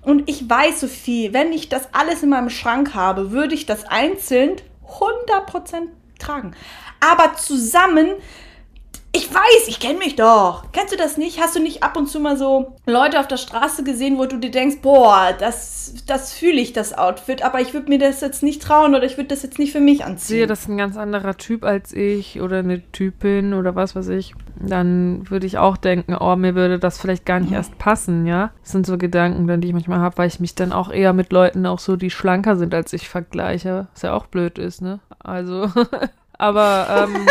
[0.02, 3.84] Und ich weiß, Sophie, wenn ich das alles in meinem Schrank habe, würde ich das
[3.86, 4.56] einzeln
[4.88, 6.52] 100% tragen.
[7.00, 8.08] Aber zusammen,
[9.12, 10.64] ich weiß, ich kenne mich doch.
[10.72, 11.40] Kennst du das nicht?
[11.40, 14.38] Hast du nicht ab und zu mal so Leute auf der Straße gesehen, wo du
[14.38, 18.44] dir denkst, boah, das, das fühle ich, das Outfit, aber ich würde mir das jetzt
[18.44, 20.48] nicht trauen oder ich würde das jetzt nicht für mich Sehe, anziehen.
[20.48, 24.34] das ist ein ganz anderer Typ als ich oder eine Typin oder was weiß ich.
[24.60, 28.52] Dann würde ich auch denken, oh, mir würde das vielleicht gar nicht erst passen, ja.
[28.62, 31.14] Das sind so Gedanken, dann, die ich manchmal habe, weil ich mich dann auch eher
[31.14, 33.88] mit Leuten auch so, die schlanker sind als ich vergleiche.
[33.92, 35.00] Was ja auch blöd ist, ne?
[35.18, 35.68] Also,
[36.40, 37.26] aber, ähm,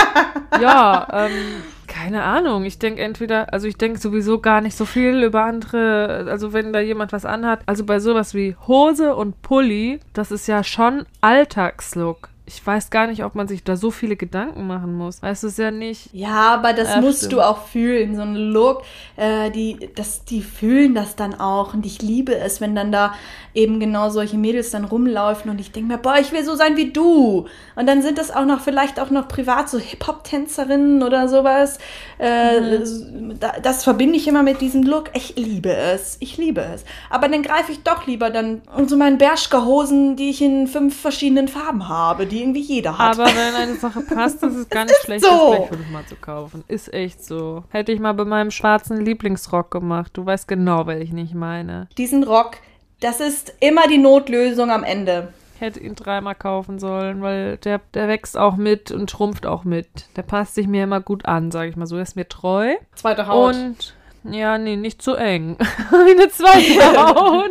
[0.60, 2.64] ja, ähm, keine Ahnung.
[2.64, 6.72] Ich denke entweder, also ich denke sowieso gar nicht so viel über andere, also wenn
[6.72, 7.60] da jemand was anhat.
[7.66, 12.31] Also bei sowas wie Hose und Pulli, das ist ja schon Alltagslook.
[12.44, 15.22] Ich weiß gar nicht, ob man sich da so viele Gedanken machen muss.
[15.22, 16.08] Weißt du es ja nicht.
[16.12, 17.34] Ja, aber das Ja, musst stimmt.
[17.34, 18.82] du auch fühlen, so ein Look.
[19.16, 21.72] Äh, die, das, die fühlen das dann auch.
[21.72, 23.14] Und ich liebe es, wenn dann da
[23.54, 26.76] eben genau solche Mädels dann rumlaufen und ich denke mir, boah, ich will so sein
[26.76, 27.46] wie du.
[27.76, 31.78] Und dann sind das auch noch vielleicht auch noch privat so Hip-Hop-Tänzerinnen oder sowas.
[32.18, 33.38] Äh, Mhm.
[33.38, 35.10] da, das verbinde ich immer mit diesem Look.
[35.14, 36.16] Ich liebe es.
[36.20, 36.84] Ich liebe es.
[37.10, 41.46] Aber dann greife ich doch lieber dann so meinen Bershka-Hosen, die ich in fünf verschiedenen
[41.48, 43.18] Farben habe, die irgendwie jeder hat.
[43.18, 45.30] Aber wenn eine Sache passt, ist es gar nicht schlecht, so.
[45.30, 46.64] das gleich für dich mal zu kaufen.
[46.68, 47.64] Ist echt so.
[47.68, 50.12] Hätte ich mal bei meinem schwarzen Lieblingsrock gemacht.
[50.14, 51.88] Du weißt genau, welchen ich meine.
[51.98, 52.56] diesen Rock,
[53.00, 55.32] das ist immer die Notlösung am Ende.
[55.56, 59.62] Ich hätte ihn dreimal kaufen sollen, weil der, der wächst auch mit und schrumpft auch
[59.62, 59.86] mit.
[60.16, 61.96] Der passt sich mir immer gut an, sage ich mal so.
[61.96, 62.74] Er ist mir treu.
[62.94, 65.56] Zweite Und ja, nee, nicht zu eng.
[65.92, 67.50] Eine zweite Haut.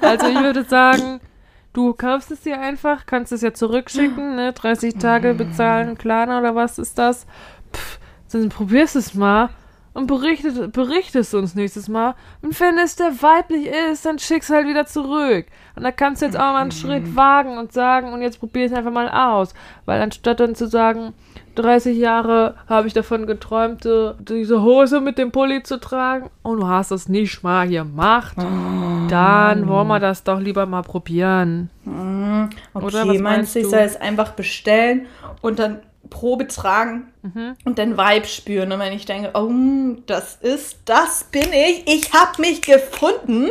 [0.00, 1.20] Also ich würde sagen,
[1.74, 4.54] du kaufst es dir einfach, kannst es ja zurückschicken, ne?
[4.54, 7.26] 30 Tage bezahlen, Klarna oder was ist das?
[7.74, 7.98] pff,
[8.32, 9.50] dann probierst es mal
[9.92, 12.14] und berichtet, berichtest uns nächstes Mal.
[12.42, 15.46] Und wenn es der weiblich ist, dann schick's halt wieder zurück.
[15.76, 18.66] Und da kannst du jetzt auch mal einen Schritt wagen und sagen, und jetzt probier
[18.66, 19.54] es einfach mal aus.
[19.84, 21.14] Weil anstatt dann zu sagen,
[21.54, 26.60] 30 Jahre habe ich davon geträumt, äh, diese Hose mit dem Pulli zu tragen und
[26.60, 28.36] du hast das nicht mal gemacht,
[29.08, 31.70] dann wollen wir das doch lieber mal probieren.
[32.74, 35.06] Okay, Oder was meinst du, ich soll es einfach bestellen
[35.42, 35.80] und dann
[36.10, 37.54] Probe tragen Mhm.
[37.64, 38.70] und den Vibe spüren.
[38.70, 39.50] Und wenn ich denke, oh,
[40.06, 43.48] das ist, das bin ich, ich habe mich gefunden,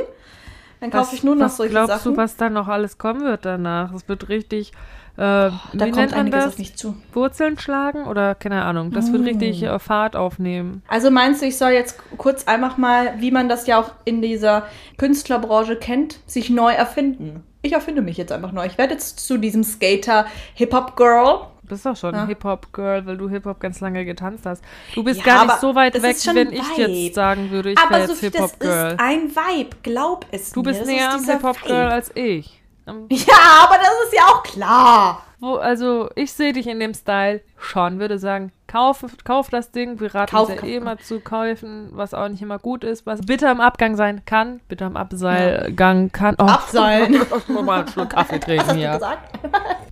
[0.80, 2.12] dann kaufe ich nur noch was solche glaubst Sachen.
[2.14, 3.92] du, was da noch alles kommen wird danach?
[3.94, 4.72] Es wird richtig,
[5.16, 6.54] äh, da wie kommt nennt man einiges das?
[6.54, 6.96] auf mich zu.
[7.14, 8.06] Wurzeln schlagen?
[8.08, 8.92] Oder keine Ahnung.
[8.92, 9.14] Das Mm.
[9.14, 10.82] wird richtig äh, Fahrt aufnehmen.
[10.88, 14.22] Also meinst du, ich soll jetzt kurz einfach mal, wie man das ja auch in
[14.22, 14.64] dieser
[14.98, 17.44] Künstlerbranche kennt, sich neu erfinden?
[17.62, 18.66] Ich erfinde mich jetzt einfach neu.
[18.66, 21.48] Ich werde jetzt zu diesem Skater Hip-Hop-Girl.
[21.62, 22.26] Du bist doch schon Ja.
[22.28, 24.64] Hip-Hop-Girl, weil du Hip-Hop ganz lange getanzt hast.
[24.96, 26.92] Du bist Ja, gar nicht aber so weit das weg, wenn ein ich Vibe.
[26.92, 28.92] jetzt sagen würde, ich Aber wäre jetzt Sophie, das Hip-Hop-Girl.
[28.94, 29.70] ist ein Vibe.
[29.84, 30.64] Glaub es Du mir.
[30.70, 31.94] bist Das näher am Hip-Hop-Girl Vibe.
[31.94, 32.63] als ich.
[32.88, 35.24] Ähm, Ja, aber das ist ja auch klar.
[35.40, 40.00] Wo, also, ich sehe dich in dem Style schon, würde sagen, kauf, kauf das Ding.
[40.00, 43.06] Wir raten Kauf, ja kauf, eh immer zu kaufen, was auch nicht immer gut ist,
[43.06, 46.36] was bitter im Abgang sein kann, bitter im Abseilgang kann.
[46.40, 47.16] Oh, Abseilen.
[47.38, 48.94] Ich muss mal einen Schluck Kaffee trinken hier.
[48.94, 49.40] gesagt?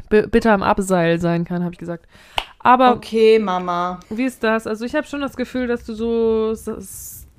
[0.10, 2.06] Bitter im Abseil sein kann, habe ich gesagt.
[2.60, 4.00] Aber Okay, Mama.
[4.10, 4.68] wie ist das?
[4.68, 6.54] Also, ich habe schon das Gefühl, dass du so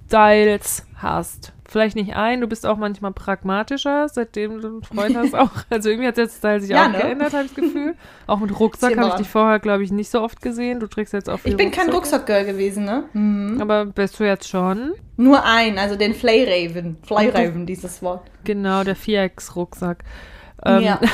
[0.06, 1.52] Styles hast.
[1.72, 5.50] Vielleicht nicht ein, du bist auch manchmal pragmatischer, seitdem du einen Freund hast auch.
[5.70, 6.98] Also irgendwie hat der Style sich Ja, auch ne?
[6.98, 7.94] geändert, habe ich das Gefühl.
[8.26, 10.80] Auch mit Rucksack habe ich dich vorher, glaube ich, nicht so oft gesehen.
[10.80, 12.20] Du trägst jetzt auch viel Ich bin kein Rucksack.
[12.28, 13.04] Rucksackgirl gewesen, ne?
[13.14, 13.58] Mhm.
[13.62, 14.92] Aber bist du jetzt schon?
[15.16, 16.98] Nur ein, also den Flayraven.
[17.06, 18.30] Flyraven, dieses Wort.
[18.44, 20.04] Genau, der Vierecks-Rucksack.
[20.66, 21.00] Ähm, Ja.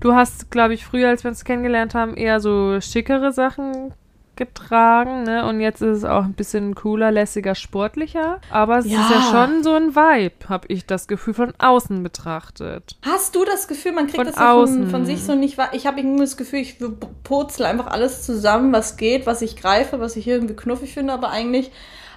[0.00, 3.94] Du hast, glaube ich, früher, als wir uns kennengelernt haben, eher so schickere Sachen
[4.46, 5.46] getragen, ne?
[5.46, 8.40] Und jetzt ist es auch ein bisschen cooler, lässiger, sportlicher.
[8.50, 9.08] Aber es ist Ja.
[9.10, 12.96] ja schon so ein Vibe, habe ich das Gefühl, von außen betrachtet.
[13.02, 14.82] Hast du das Gefühl, man kriegt Von das ja außen.
[14.82, 15.70] von, von sich so nicht wahr?
[15.72, 16.76] Ich habe irgendwie das Gefühl, ich
[17.24, 21.30] purzel einfach alles zusammen, was geht, was ich greife, was ich irgendwie knuffig finde, aber
[21.30, 21.70] eigentlich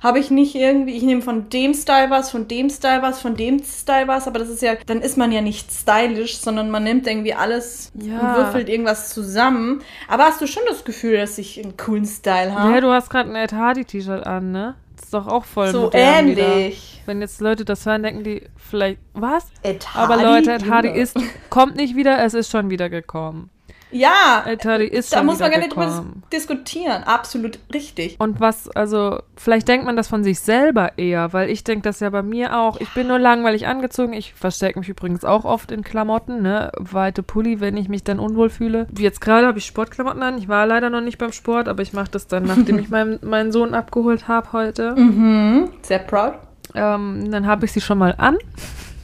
[0.05, 3.35] habe ich nicht irgendwie, ich nehme von dem Style was, von dem Style was, von
[3.35, 6.83] dem Style was, aber das ist ja, dann ist man ja nicht stylisch, sondern man
[6.83, 8.19] nimmt irgendwie alles Ja.
[8.19, 9.81] und würfelt irgendwas zusammen.
[10.07, 12.73] Aber hast du schon das Gefühl, dass ich einen coolen Style habe?
[12.73, 14.75] Ja, du hast gerade ein Ed Hardy-T-Shirt an, ne?
[14.95, 16.47] Das ist doch auch voll so modern wieder.
[16.47, 17.01] ähnlich.
[17.05, 19.47] Wenn jetzt Leute das hören, denken die vielleicht, was?
[19.63, 21.17] Ed Aber Hardy, Leute, Ed Hardy ist,
[21.49, 23.49] kommt nicht wieder, es ist schon wieder gekommen.
[23.95, 27.03] Ja, ist da muss man gar nicht drüber diskutieren.
[27.05, 28.17] Absolut richtig.
[28.19, 32.01] Und was, also, vielleicht denkt man das von sich selber eher, weil ich denke das
[32.01, 32.79] ja bei mir auch.
[32.81, 34.11] Ich bin nur langweilig angezogen.
[34.11, 36.71] Ich verstecke mich übrigens auch oft in Klamotten, ne?
[36.77, 38.87] Weite Pulli, wenn ich mich dann unwohl fühle.
[38.91, 40.37] Wie jetzt gerade habe ich Sportklamotten an.
[40.37, 43.19] Ich war leider noch nicht beim Sport, aber ich mache das dann, nachdem ich meinen,
[43.23, 44.93] meinen Sohn abgeholt habe heute.
[44.95, 45.69] Mhm.
[45.83, 46.33] Sehr proud.
[46.73, 48.37] Ähm, dann habe ich sie schon mal an.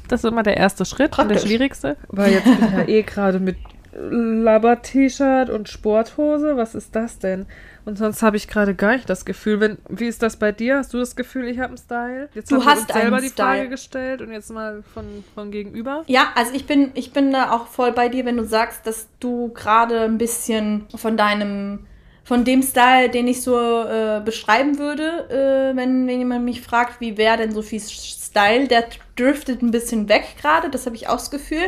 [0.09, 1.43] Das ist immer der erste Schritt und der Praktisch.
[1.43, 1.95] schwierigste.
[2.09, 3.55] Weil jetzt bin ich ja eh gerade mit
[3.93, 6.57] Labber-T-Shirt und Sporthose.
[6.57, 7.45] Was ist das denn?
[7.83, 9.59] Und sonst habe ich gerade gar nicht das Gefühl.
[9.59, 10.77] Wenn, wie ist das bei dir?
[10.77, 12.29] Hast du das Gefühl, ich habe einen Style?
[12.33, 13.69] Jetzt Du hast uns selber einen die Frage Style.
[13.69, 16.03] gestellt und jetzt mal von, von gegenüber.
[16.07, 19.07] Ja, also ich bin, ich bin da auch voll bei dir, wenn du sagst, dass
[19.19, 21.87] du gerade ein bisschen von deinem,
[22.23, 27.01] von dem Style, den ich so äh, beschreiben würde, äh, wenn, wenn jemand mich fragt,
[27.01, 28.85] wie wäre denn Sophies Style, der
[29.15, 31.67] driftet ein bisschen weg gerade, das habe ich auch das Gefühl.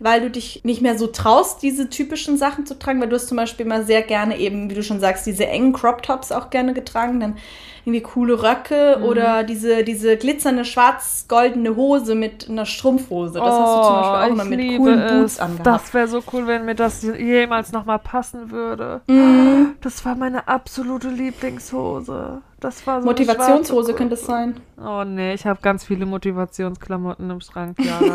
[0.00, 3.28] Weil du dich nicht mehr so traust, diese typischen Sachen zu tragen, weil du hast
[3.28, 6.50] zum Beispiel immer sehr gerne eben, wie du schon sagst, diese engen Crop Tops auch
[6.50, 7.36] gerne getragen, dann
[7.84, 13.38] irgendwie coole Röcke oder diese, diese glitzernde schwarz-goldene Hose mit einer Strumpfhose.
[13.38, 15.40] Das hast du zum Beispiel auch Oh, ich immer mit coolen Boots es.
[15.40, 15.66] angehabt.
[15.66, 19.02] Das wäre so cool, wenn mir das jemals nochmal passen würde.
[19.06, 19.74] Mhm.
[19.82, 22.40] Das war meine absolute Lieblingshose.
[22.60, 24.56] Das war so Motivationshose könnte es sein.
[24.82, 28.14] Oh nee, ich habe ganz viele Motivationsklamotten im Schrank, Jana.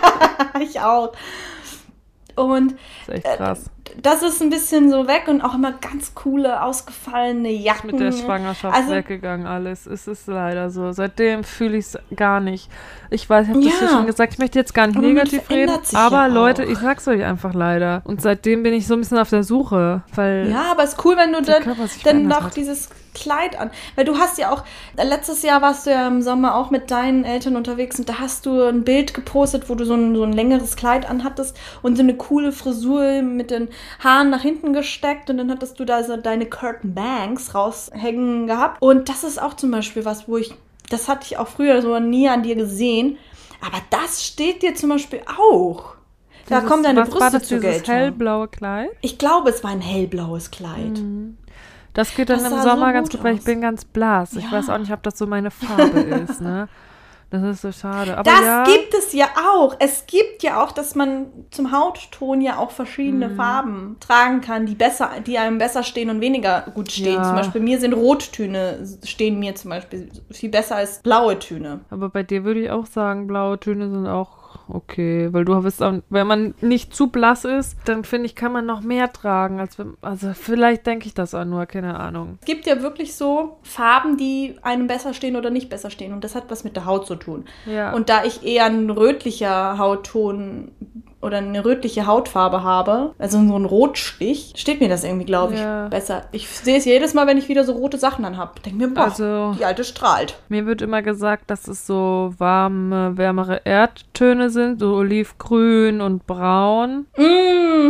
[0.60, 1.12] ich auch.
[2.44, 2.74] Und
[3.06, 3.70] Das ist echt krass.
[4.02, 7.90] das ist ein bisschen so weg und auch immer ganz coole, ausgefallene Jacken.
[7.90, 9.86] Mit der Schwangerschaft Also- weggegangen alles.
[9.86, 10.92] Es ist leider so.
[10.92, 12.70] Seitdem fühle ich es gar nicht.
[13.10, 13.88] Ich weiß, ich habe das Ja.
[13.88, 17.06] schon gesagt, ich möchte jetzt gar nicht Aber negativ reden, aber ja Leute, ich sag's
[17.08, 18.02] euch einfach leider.
[18.04, 21.04] Und seitdem bin ich so ein bisschen auf der Suche, weil Ja, aber es ist
[21.04, 21.62] cool, wenn du dann,
[22.04, 22.56] dann noch hat.
[22.56, 23.70] dieses Kleid an.
[23.96, 24.64] Weil du hast ja auch,
[24.96, 28.18] äh, letztes Jahr warst du ja im Sommer auch mit deinen Eltern unterwegs und da
[28.18, 31.96] hast du ein Bild gepostet, wo du so ein, so ein längeres Kleid anhattest und
[31.96, 33.68] so eine coole Frisur mit den
[34.02, 38.80] Haaren nach hinten gesteckt und dann hattest du da so deine Curtain Bangs raushängen gehabt.
[38.80, 40.54] Und das ist auch zum Beispiel was, wo ich,
[40.88, 43.18] das hatte ich auch früher so nie an dir gesehen.
[43.60, 45.94] Aber das steht dir zum Beispiel auch.
[46.48, 47.94] Da kommen deine was war Brüste das, zur dieses Geltung.
[47.94, 48.90] hellblaue Kleid.
[49.02, 50.98] Ich glaube, es war ein hellblaues Kleid.
[50.98, 51.36] Mhm.
[51.94, 53.44] Das geht dann Das im sah so Sommer ganz gut gut, weil ich aus.
[53.46, 54.34] bin ganz blass.
[54.36, 54.52] Ich Ja.
[54.52, 56.68] weiß auch nicht, ob das so meine Farbe ist, ne?
[57.32, 58.18] Das ist so schade.
[58.18, 59.76] Aber Das ja, gibt es ja auch.
[59.78, 63.36] Es gibt ja auch, dass man zum Hautton ja auch verschiedene Mhm.
[63.36, 67.14] Farben tragen kann, die besser, die einem besser stehen und weniger gut stehen.
[67.18, 67.22] Ja.
[67.22, 71.80] Zum Beispiel mir sind Rottöne stehen mir zum Beispiel viel besser als blaue Töne.
[71.90, 75.82] aber bei dir würde ich auch sagen, blaue Töne sind auch okay, weil du bist,
[75.82, 79.60] auch- wenn man nicht zu blass ist, dann finde ich, kann man noch mehr tragen,
[79.60, 82.38] als wenn, also vielleicht denke ich das auch nur, keine Ahnung.
[82.40, 86.12] Es gibt ja wirklich so Farben, die einem besser stehen oder nicht besser stehen.
[86.12, 87.44] Und das hat was mit der Haut zu tun.
[87.66, 87.92] Ja.
[87.92, 90.72] Und da ich eher ein rötlicher Hautton
[91.22, 95.60] oder eine rötliche Hautfarbe habe, also so ein Rotstich, steht mir das irgendwie, glaube ich,
[95.60, 95.88] Ja.
[95.88, 96.22] besser.
[96.32, 98.62] Ich sehe es jedes Mal, wenn ich wieder so rote Sachen anhab.
[98.62, 100.38] Denke mir, boah, Also- die alte strahlt.
[100.48, 107.06] Mir wird immer gesagt, dass es so warme, wärmere Erdtöne sind, so olivgrün und braun.
[107.18, 107.28] Mm.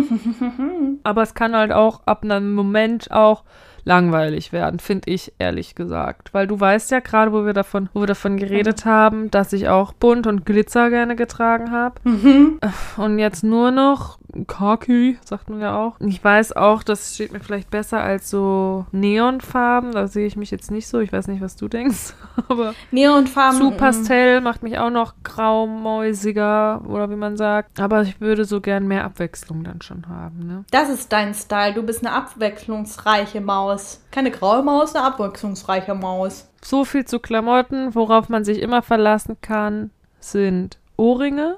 [1.05, 3.45] Aber es kann halt auch ab einem Moment auch
[3.85, 6.33] langweilig werden, finde ich ehrlich gesagt.
[6.33, 9.69] Weil du weißt ja gerade, wo wir davon, wo wir davon geredet haben, dass ich
[9.69, 11.97] auch bunt und Glitzer gerne getragen habe.
[12.05, 12.61] Mhm.
[12.97, 15.97] Und jetzt nur noch Khaki, sagt man ja auch.
[16.01, 19.93] Ich weiß auch, das steht mir vielleicht besser als so Neonfarben.
[19.93, 21.01] Da sehe ich mich jetzt nicht so.
[21.01, 22.15] Ich weiß nicht, was du denkst.
[22.49, 23.59] Aber Neonfarben.
[23.59, 23.71] zu.
[23.73, 27.81] Pastell macht mich auch noch graumäusiger oder wie man sagt.
[27.81, 30.47] Aber ich würde so gern mehr Abwechslung dann schon haben.
[30.47, 30.65] Ne?
[30.71, 31.75] Das ist dein Style.
[31.75, 34.03] Du bist eine abwechslungsreiche Maus.
[34.11, 36.49] Keine graue Maus, eine abwechslungsreiche Maus.
[36.63, 41.57] So viel zu Klamotten, worauf man sich immer verlassen kann, sind Ohrringe,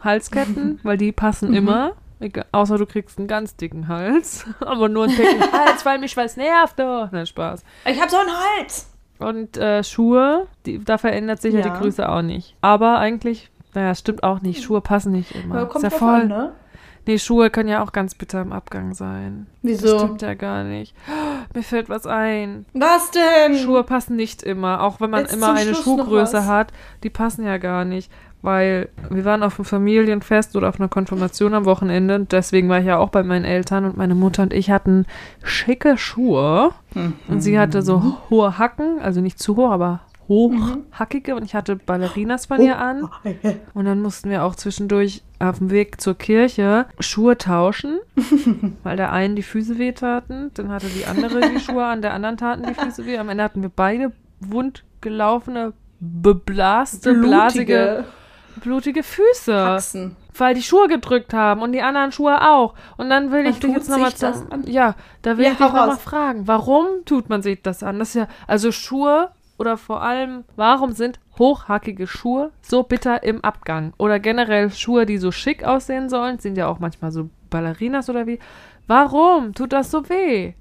[0.00, 1.92] Halsketten, weil die passen immer.
[2.22, 4.46] Egal, außer du kriegst einen ganz dicken Hals.
[4.60, 6.78] Aber nur einen dicken Hals, weil mich was nervt.
[6.80, 7.08] Oh.
[7.10, 7.64] Nein, Spaß.
[7.86, 8.88] Ich habe so einen Hals.
[9.18, 11.60] Und äh, Schuhe, die, da verändert sich ja.
[11.60, 11.68] Ja.
[11.70, 12.56] die Größe auch nicht.
[12.60, 14.62] Aber eigentlich, naja, stimmt auch nicht.
[14.62, 15.56] Schuhe passen nicht immer.
[15.56, 16.20] Aber Ist kommt ja drauf voll.
[16.22, 16.52] an, ne?
[17.04, 19.48] Nee, Schuhe können ja auch ganz bitter im Abgang sein.
[19.62, 19.98] Das Wieso?
[19.98, 20.94] stimmt ja gar nicht.
[21.54, 22.64] Mir fällt was ein.
[22.74, 23.58] Was denn?
[23.58, 26.72] Schuhe passen nicht immer, auch wenn man Jetzt immer eine Schluss Schuhgröße hat.
[27.02, 28.10] Die passen ja gar nicht,
[28.42, 32.80] weil wir waren auf einem Familienfest oder auf einer Konfirmation am Wochenende und deswegen war
[32.80, 35.06] ich ja auch bei meinen Eltern und meine Mutter und ich hatten
[35.42, 36.72] schicke Schuhe
[37.28, 41.76] und sie hatte so hohe Hacken, also nicht zu hoch, aber hochhackige und ich hatte
[41.76, 43.08] Ballerinas von ihr an.
[43.74, 47.98] Und dann mussten wir auch zwischendurch auf dem Weg zur Kirche Schuhe tauschen,
[48.82, 52.14] weil der einen die Füße weh taten, dann hatte die andere die Schuhe an, der
[52.14, 53.18] anderen taten die Füße weh.
[53.18, 58.04] Am Ende hatten wir beide wund gelaufene, beblaste, blasige,
[58.60, 60.16] blutige Füße, Haxen.
[60.36, 62.74] weil die Schuhe gedrückt haben und die anderen Schuhe auch.
[62.96, 64.12] Und dann will ich dich jetzt nochmal?
[64.66, 67.98] Ja, da will Ja, ich dich nochmal fragen, warum tut man sich das an?
[67.98, 73.42] Das ist ja, also Schuhe oder vor allem, warum sind hochhackige Schuhe so bitter im
[73.44, 73.92] Abgang?
[73.98, 78.26] Oder generell Schuhe, die so schick aussehen sollen, sind ja auch manchmal so Ballerinas oder
[78.26, 78.38] wie.
[78.86, 80.54] Warum tut das so weh?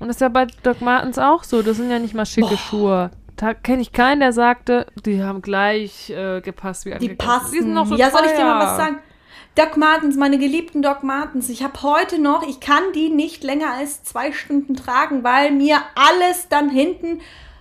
[0.00, 1.62] Und das ist ja bei Doc Martens auch so.
[1.62, 3.10] Das sind ja nicht mal schicke Schuhe.
[3.38, 7.16] Da kenne ich keinen, der sagte, die haben gleich äh, gepasst wie Die angegossen.
[7.18, 7.52] passen.
[7.52, 8.66] Die sind noch so ja, soll ich dir mal teuer.
[8.68, 8.98] was sagen?
[9.54, 11.48] Doc Martens, meine geliebten Doc Martens.
[11.48, 15.78] Ich habe heute noch, ich kann die nicht länger als zwei Stunden tragen, weil mir
[15.94, 17.20] alles dann hinten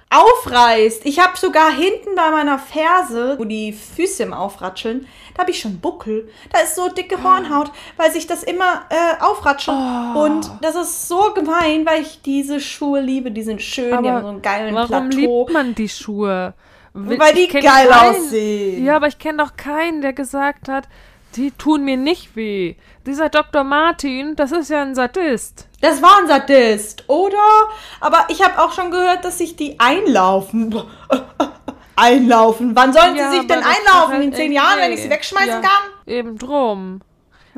[0.10, 1.06] aufreißt.
[1.06, 5.60] Ich habe sogar hinten bei meiner Ferse, wo die Füße im Aufratscheln, da habe ich
[5.60, 6.30] schon Buckel.
[6.52, 9.78] Da ist so dicke Hornhaut, weil sich das immer äh, aufratschelt.
[9.78, 10.20] Oh.
[10.24, 13.32] Und das ist so gemein, weil ich diese Schuhe liebe.
[13.32, 15.40] Die sind schön, die haben Aber so einen geilen warum Plateau.
[15.46, 16.54] liebt man die Schuhe?
[16.94, 18.84] Weil die geil keinen- aussehen.
[18.86, 20.88] Ja, aber ich kenne doch keinen, der gesagt hat,
[21.36, 22.76] die tun mir nicht weh.
[23.08, 23.64] Dieser Dr.
[23.64, 25.68] Martin, das ist ja ein Sadist.
[25.82, 27.38] Das war ein Sadist, oder?
[28.02, 30.76] Aber ich habe auch schon gehört, dass sich die einlaufen.
[31.96, 32.76] einlaufen.
[32.76, 34.14] Wann sollen Ja, sie sich denn einlaufen?
[34.16, 35.90] halt In zehn Jahren, wenn ich sie wegschmeißen Ja, kann?
[36.06, 37.02] Eben drum.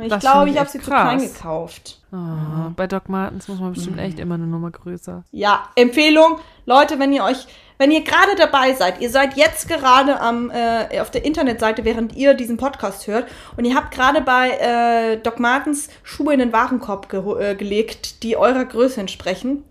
[0.01, 1.99] Ich glaube, ich habe sie zu klein gekauft.
[2.13, 5.23] Ah, Bei Doc Martens muss man bestimmt echt immer eine Nummer größer.
[5.31, 7.47] Ja, Empfehlung, Leute, wenn ihr euch,
[7.79, 12.13] wenn ihr gerade dabei seid, ihr seid jetzt gerade am äh, auf der Internetseite, während
[12.13, 16.51] ihr diesen Podcast hört, und ihr habt gerade bei äh, Doc Martens Schuhe in den
[16.51, 19.63] Warenkorb ge äh, gelegt, die eurer Größe entsprechen,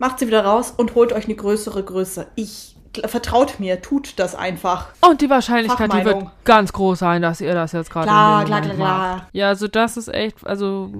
[0.00, 2.26] macht sie wieder raus und holt euch eine größere Größe.
[2.34, 2.74] Ich
[3.06, 4.88] vertraut mir, tut das einfach.
[5.00, 8.60] Und die Wahrscheinlichkeit, die wird ganz groß sein, dass ihr das jetzt gerade Klar, klar,
[8.62, 9.28] klar, klar.
[9.32, 10.90] Ja, also das ist echt, also,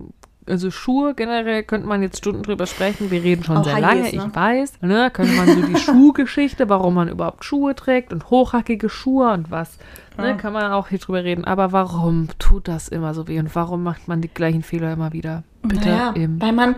[0.47, 3.11] also Schuhe generell könnte man jetzt Stunden drüber sprechen.
[3.11, 4.09] Wir reden schon Auch sehr High lange, ne?
[4.11, 4.72] ich weiß.
[4.82, 9.51] Ne, könnte man so die Schuhgeschichte, warum man überhaupt Schuhe trägt und hochhackige Schuhe und
[9.51, 9.78] was.
[10.18, 10.34] Ne, Ja.
[10.34, 11.45] kann man auch hier drüber reden.
[11.45, 15.12] Aber warum tut das immer so weh und warum macht man die gleichen Fehler immer
[15.12, 15.42] wieder?
[15.62, 16.76] Bitte Naja, im weil man,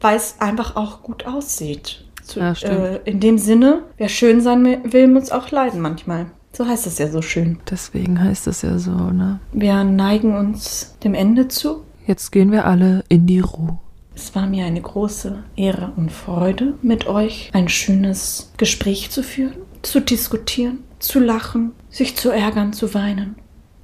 [0.00, 2.04] weil es einfach auch gut aussieht.
[2.22, 6.26] Zu, Ja, äh, in dem Sinne, wer schön sein will, muss auch leiden manchmal.
[6.52, 7.58] So heißt es ja so schön.
[7.70, 9.38] Deswegen heißt es ja so, ne?
[9.52, 11.84] Wir neigen uns dem Ende zu.
[12.06, 13.78] Jetzt gehen wir alle in die Ruhe.
[14.14, 19.56] Es war mir eine große Ehre und Freude, mit euch ein schönes Gespräch zu führen,
[19.82, 23.34] zu diskutieren, zu lachen, sich zu ärgern, zu weinen.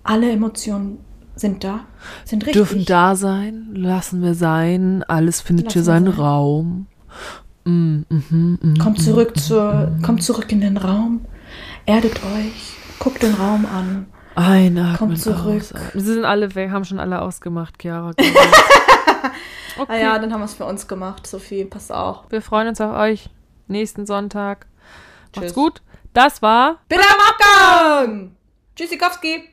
[0.05, 0.99] Alle Emotionen
[1.35, 1.81] sind da,
[2.25, 2.55] sind richtig.
[2.55, 6.15] Dürfen da sein, lassen wir sein, alles findet Lassen hier seinen sein.
[6.15, 6.87] Raum.
[7.65, 8.79] Mm, mhm, mhm.
[8.79, 11.23] Kommt zurück zur, kommt zurück in den Raum,
[11.87, 14.07] erdet euch, guckt den Raum an.
[14.35, 15.63] Einatmen, Kommt zurück.
[15.63, 15.91] ausatmen.
[15.95, 18.11] Sie sind alle weg, haben schon alle ausgemacht, Chiara.
[19.79, 19.87] okay.
[19.89, 22.25] Ah ja, dann haben wir es für uns gemacht, Sophie, pass auch.
[22.31, 23.29] Wir freuen uns auf euch
[23.69, 24.67] nächsten Sonntag.
[25.35, 25.55] Macht's Tschüss.
[25.55, 25.83] gut.
[26.13, 28.37] Das war Bitte am Abgang!
[28.77, 29.49] Tschüssikowski!